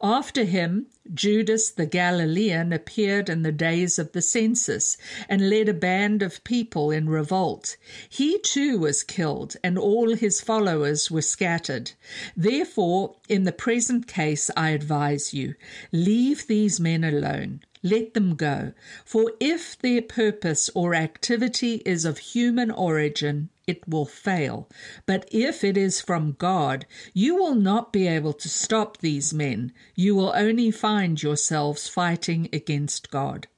After 0.00 0.44
him, 0.44 0.86
Judas 1.12 1.68
the 1.68 1.84
Galilean 1.84 2.72
appeared 2.72 3.28
in 3.28 3.42
the 3.42 3.50
days 3.50 3.98
of 3.98 4.12
the 4.12 4.22
census 4.22 4.96
and 5.28 5.50
led 5.50 5.68
a 5.68 5.74
band 5.74 6.22
of 6.22 6.44
people 6.44 6.92
in 6.92 7.08
revolt. 7.08 7.76
He 8.08 8.38
too 8.38 8.78
was 8.78 9.02
killed, 9.02 9.56
and 9.64 9.76
all 9.76 10.14
his 10.14 10.40
followers 10.40 11.10
were 11.10 11.22
scattered. 11.22 11.90
Therefore, 12.36 13.16
in 13.28 13.42
the 13.42 13.52
present 13.52 14.06
case, 14.06 14.48
I 14.56 14.70
advise 14.70 15.34
you 15.34 15.56
leave 15.90 16.46
these 16.46 16.78
men 16.78 17.02
alone. 17.02 17.62
Let 17.86 18.14
them 18.14 18.34
go. 18.34 18.72
For 19.04 19.34
if 19.40 19.78
their 19.78 20.00
purpose 20.00 20.70
or 20.74 20.94
activity 20.94 21.82
is 21.84 22.06
of 22.06 22.16
human 22.16 22.70
origin, 22.70 23.50
it 23.66 23.86
will 23.86 24.06
fail. 24.06 24.70
But 25.04 25.28
if 25.30 25.62
it 25.62 25.76
is 25.76 26.00
from 26.00 26.32
God, 26.38 26.86
you 27.12 27.36
will 27.36 27.54
not 27.54 27.92
be 27.92 28.06
able 28.06 28.32
to 28.32 28.48
stop 28.48 28.98
these 28.98 29.34
men. 29.34 29.70
You 29.94 30.14
will 30.14 30.32
only 30.34 30.70
find 30.70 31.22
yourselves 31.22 31.86
fighting 31.86 32.48
against 32.54 33.10
God. 33.10 33.48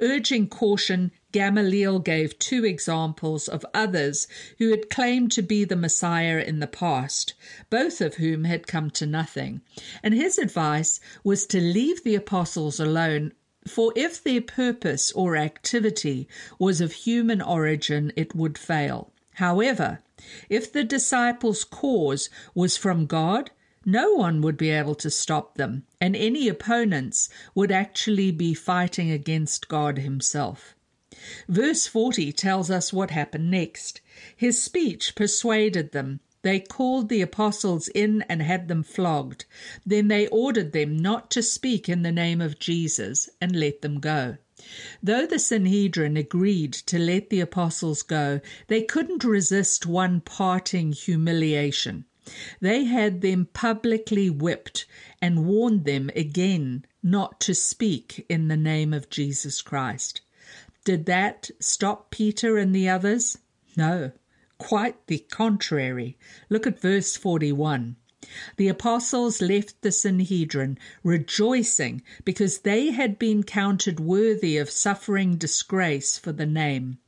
Urging 0.00 0.48
caution, 0.48 1.12
Gamaliel 1.30 1.98
gave 1.98 2.38
two 2.38 2.64
examples 2.64 3.46
of 3.46 3.66
others 3.74 4.26
who 4.58 4.70
had 4.70 4.90
claimed 4.90 5.32
to 5.32 5.42
be 5.42 5.64
the 5.64 5.76
Messiah 5.76 6.38
in 6.38 6.60
the 6.60 6.66
past, 6.66 7.34
both 7.68 8.00
of 8.00 8.14
whom 8.14 8.44
had 8.44 8.66
come 8.66 8.90
to 8.92 9.06
nothing. 9.06 9.60
And 10.02 10.14
his 10.14 10.38
advice 10.38 10.98
was 11.22 11.46
to 11.46 11.60
leave 11.60 12.02
the 12.02 12.14
apostles 12.14 12.80
alone 12.80 13.32
for 13.66 13.92
if 13.94 14.22
their 14.22 14.40
purpose 14.40 15.12
or 15.12 15.36
activity 15.36 16.26
was 16.58 16.80
of 16.80 16.92
human 16.92 17.42
origin, 17.42 18.12
it 18.16 18.34
would 18.34 18.56
fail. 18.56 19.12
However, 19.34 20.00
if 20.48 20.72
the 20.72 20.84
disciples' 20.84 21.64
cause 21.64 22.28
was 22.54 22.76
from 22.76 23.06
God, 23.06 23.50
no 23.84 24.12
one 24.12 24.42
would 24.42 24.56
be 24.56 24.70
able 24.70 24.94
to 24.96 25.10
stop 25.10 25.56
them, 25.56 25.84
and 26.00 26.14
any 26.14 26.48
opponents 26.48 27.28
would 27.54 27.72
actually 27.72 28.30
be 28.30 28.52
fighting 28.52 29.10
against 29.10 29.68
God 29.68 29.98
Himself. 29.98 30.74
Verse 31.48 31.86
40 31.86 32.32
tells 32.32 32.70
us 32.70 32.92
what 32.92 33.10
happened 33.10 33.50
next. 33.50 34.00
His 34.36 34.62
speech 34.62 35.14
persuaded 35.14 35.92
them. 35.92 36.20
They 36.42 36.60
called 36.60 37.08
the 37.08 37.20
apostles 37.20 37.88
in 37.88 38.22
and 38.22 38.42
had 38.42 38.68
them 38.68 38.82
flogged. 38.82 39.44
Then 39.84 40.08
they 40.08 40.26
ordered 40.28 40.72
them 40.72 40.96
not 40.96 41.30
to 41.32 41.42
speak 41.42 41.88
in 41.88 42.02
the 42.02 42.12
name 42.12 42.40
of 42.40 42.58
Jesus 42.58 43.28
and 43.40 43.54
let 43.54 43.82
them 43.82 44.00
go. 44.00 44.38
Though 45.02 45.26
the 45.26 45.38
Sanhedrin 45.38 46.16
agreed 46.16 46.72
to 46.72 46.98
let 46.98 47.30
the 47.30 47.40
apostles 47.40 48.02
go, 48.02 48.40
they 48.68 48.82
couldn't 48.82 49.24
resist 49.24 49.86
one 49.86 50.20
parting 50.20 50.92
humiliation. 50.92 52.04
They 52.60 52.84
had 52.84 53.22
them 53.22 53.48
publicly 53.52 54.30
whipped 54.30 54.86
and 55.20 55.46
warned 55.46 55.84
them 55.84 56.10
again 56.14 56.84
not 57.02 57.40
to 57.40 57.54
speak 57.54 58.26
in 58.28 58.48
the 58.48 58.56
name 58.56 58.92
of 58.92 59.10
Jesus 59.10 59.62
Christ. 59.62 60.20
Did 60.84 61.06
that 61.06 61.50
stop 61.60 62.10
Peter 62.10 62.56
and 62.56 62.74
the 62.74 62.88
others? 62.88 63.38
No, 63.76 64.12
quite 64.60 65.06
the 65.06 65.18
contrary. 65.30 66.18
Look 66.50 66.66
at 66.66 66.78
verse 66.80 67.16
41. 67.16 67.96
The 68.58 68.68
apostles 68.68 69.40
left 69.40 69.80
the 69.80 69.90
Sanhedrin 69.90 70.78
rejoicing 71.02 72.02
because 72.26 72.58
they 72.58 72.90
had 72.90 73.18
been 73.18 73.42
counted 73.42 73.98
worthy 73.98 74.58
of 74.58 74.70
suffering 74.70 75.38
disgrace 75.38 76.18
for 76.18 76.30
the 76.30 76.44
name. 76.44 76.98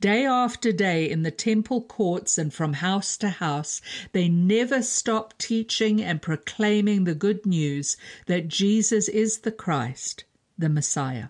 Day 0.00 0.26
after 0.26 0.70
day 0.70 1.08
in 1.08 1.22
the 1.22 1.30
temple 1.30 1.80
courts 1.80 2.36
and 2.36 2.52
from 2.52 2.74
house 2.74 3.16
to 3.16 3.30
house, 3.30 3.80
they 4.12 4.28
never 4.28 4.82
stopped 4.82 5.38
teaching 5.38 6.02
and 6.02 6.20
proclaiming 6.20 7.04
the 7.04 7.14
good 7.14 7.46
news 7.46 7.96
that 8.26 8.48
Jesus 8.48 9.08
is 9.08 9.38
the 9.38 9.52
Christ, 9.52 10.24
the 10.58 10.68
Messiah. 10.68 11.28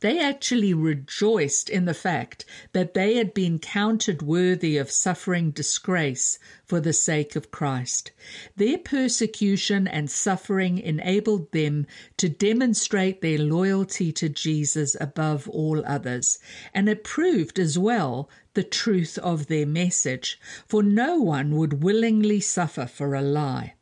They 0.00 0.18
actually 0.18 0.74
rejoiced 0.74 1.70
in 1.70 1.86
the 1.86 1.94
fact 1.94 2.44
that 2.72 2.94
they 2.94 3.14
had 3.14 3.32
been 3.32 3.58
counted 3.58 4.20
worthy 4.20 4.76
of 4.76 4.90
suffering 4.90 5.50
disgrace 5.50 6.38
for 6.64 6.80
the 6.80 6.92
sake 6.92 7.36
of 7.36 7.50
Christ. 7.50 8.10
Their 8.56 8.78
persecution 8.78 9.88
and 9.88 10.10
suffering 10.10 10.78
enabled 10.78 11.52
them 11.52 11.86
to 12.18 12.28
demonstrate 12.28 13.20
their 13.20 13.38
loyalty 13.38 14.12
to 14.12 14.28
Jesus 14.28 14.96
above 15.00 15.48
all 15.48 15.82
others, 15.86 16.38
and 16.74 16.88
it 16.88 17.04
proved 17.04 17.58
as 17.58 17.78
well 17.78 18.28
the 18.54 18.62
truth 18.62 19.18
of 19.18 19.46
their 19.46 19.66
message, 19.66 20.38
for 20.66 20.82
no 20.82 21.16
one 21.16 21.56
would 21.56 21.82
willingly 21.82 22.40
suffer 22.40 22.86
for 22.86 23.14
a 23.14 23.22
lie. 23.22 23.74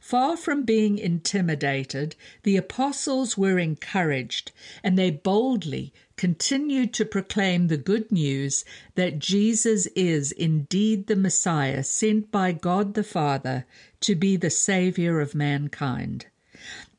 Far 0.00 0.36
from 0.36 0.64
being 0.64 0.98
intimidated, 0.98 2.16
the 2.42 2.56
apostles 2.56 3.38
were 3.38 3.58
encouraged, 3.58 4.52
and 4.82 4.98
they 4.98 5.10
boldly 5.10 5.92
continued 6.16 6.92
to 6.92 7.04
proclaim 7.04 7.68
the 7.68 7.76
good 7.76 8.12
news 8.12 8.64
that 8.94 9.18
Jesus 9.18 9.86
is 9.96 10.32
indeed 10.32 11.06
the 11.06 11.16
Messiah 11.16 11.82
sent 11.82 12.30
by 12.30 12.52
God 12.52 12.92
the 12.92 13.02
Father 13.02 13.64
to 14.00 14.14
be 14.14 14.36
the 14.36 14.50
Saviour 14.50 15.20
of 15.20 15.34
mankind. 15.34 16.26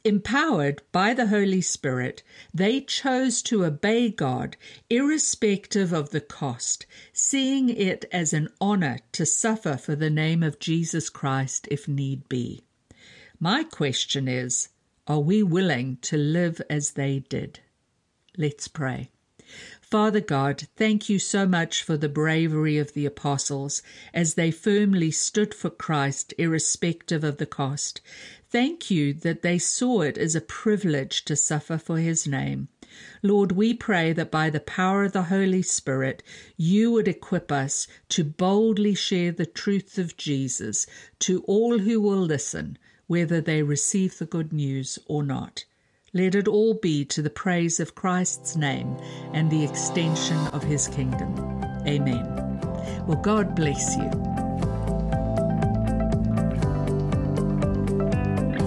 Empowered 0.04 0.82
by 0.92 1.14
the 1.14 1.28
Holy 1.28 1.62
Spirit, 1.62 2.24
they 2.52 2.82
chose 2.82 3.44
to 3.44 3.64
obey 3.64 4.10
God 4.10 4.58
irrespective 4.90 5.94
of 5.94 6.10
the 6.10 6.22
cost, 6.22 6.88
seeing 7.14 7.70
it 7.70 8.06
as 8.12 8.34
an 8.34 8.50
honor 8.60 8.98
to 9.12 9.28
suffer 9.28 9.78
for 9.78 9.96
the 9.96 10.10
name 10.10 10.42
of 10.42 10.58
Jesus 10.58 11.10
Christ 11.10 11.68
if 11.70 11.88
need 11.88 12.28
be. 12.28 12.64
My 13.44 13.64
question 13.64 14.28
is 14.28 14.70
are 15.08 15.20
we 15.20 15.42
willing 15.42 15.98
to 16.04 16.16
live 16.16 16.62
as 16.70 16.92
they 16.92 17.24
did? 17.28 17.60
Let's 18.38 18.68
pray. 18.68 19.10
Father 19.82 20.22
God, 20.22 20.68
thank 20.76 21.10
you 21.10 21.18
so 21.18 21.48
much 21.48 21.82
for 21.82 21.98
the 21.98 22.08
bravery 22.08 22.78
of 22.78 22.94
the 22.94 23.08
apostles 23.08 23.82
as 24.14 24.36
they 24.36 24.52
firmly 24.52 25.10
stood 25.10 25.56
for 25.56 25.72
Christ 25.72 26.36
irrespective 26.38 27.24
of 27.24 27.38
the 27.38 27.48
cost. 27.48 28.00
Thank 28.52 28.92
you 28.92 29.12
that 29.12 29.42
they 29.42 29.58
saw 29.58 30.02
it 30.02 30.20
as 30.20 30.36
a 30.36 30.42
privilege 30.42 31.26
to 31.26 31.36
suffer 31.36 31.80
for 31.80 31.98
his 31.98 32.28
name. 32.28 32.68
Lord, 33.24 33.54
we 33.54 33.74
pray 33.74 34.14
that 34.14 34.30
by 34.30 34.52
the 34.52 34.60
power 34.60 35.04
of 35.04 35.14
the 35.14 35.24
Holy 35.24 35.64
Spirit, 35.64 36.22
you 36.58 36.92
would 36.92 37.08
equip 37.08 37.52
us 37.52 37.88
to 38.10 38.24
boldly 38.24 38.94
share 38.94 39.32
the 39.32 39.48
truth 39.48 39.98
of 39.98 40.16
Jesus 40.16 40.86
to 41.18 41.42
all 41.48 41.80
who 41.80 42.00
will 42.00 42.22
listen 42.22 42.78
whether 43.12 43.42
they 43.42 43.62
receive 43.62 44.18
the 44.18 44.26
good 44.26 44.54
news 44.54 44.98
or 45.06 45.22
not. 45.22 45.66
Let 46.14 46.34
it 46.34 46.48
all 46.48 46.76
be 46.76 47.04
to 47.04 47.22
the 47.22 47.30
praise 47.30 47.82
of 47.82 47.94
Christ's 47.94 48.56
name 48.56 48.96
and 49.34 49.52
the 49.52 49.66
extension 49.66 50.38
of 50.54 50.64
his 50.64 50.88
kingdom. 50.88 51.36
Amen. 51.86 52.24
Well, 53.06 53.20
God 53.22 53.54
bless 53.54 53.98
you. 53.98 54.10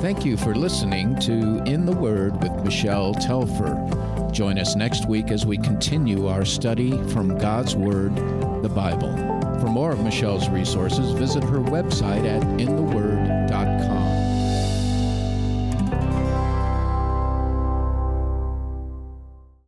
Thank 0.02 0.26
you 0.26 0.36
for 0.36 0.54
listening 0.54 1.18
to 1.20 1.62
In 1.64 1.86
the 1.86 1.96
Word 1.96 2.42
with 2.42 2.52
Michelle 2.62 3.14
Tepper. 3.14 4.30
Join 4.30 4.58
us 4.58 4.76
next 4.76 5.08
week 5.08 5.30
as 5.30 5.46
we 5.46 5.56
continue 5.56 6.26
our 6.26 6.44
study 6.44 7.02
from 7.08 7.38
God's 7.38 7.74
Word, 7.74 8.14
the 8.62 8.68
Bible. 8.68 9.16
For 9.60 9.68
more 9.68 9.92
of 9.92 10.00
Michelle's 10.00 10.50
resources, 10.50 11.12
visit 11.12 11.42
her 11.44 11.60
website 11.60 12.26
at 12.26 12.42
intheword.com 12.60 13.23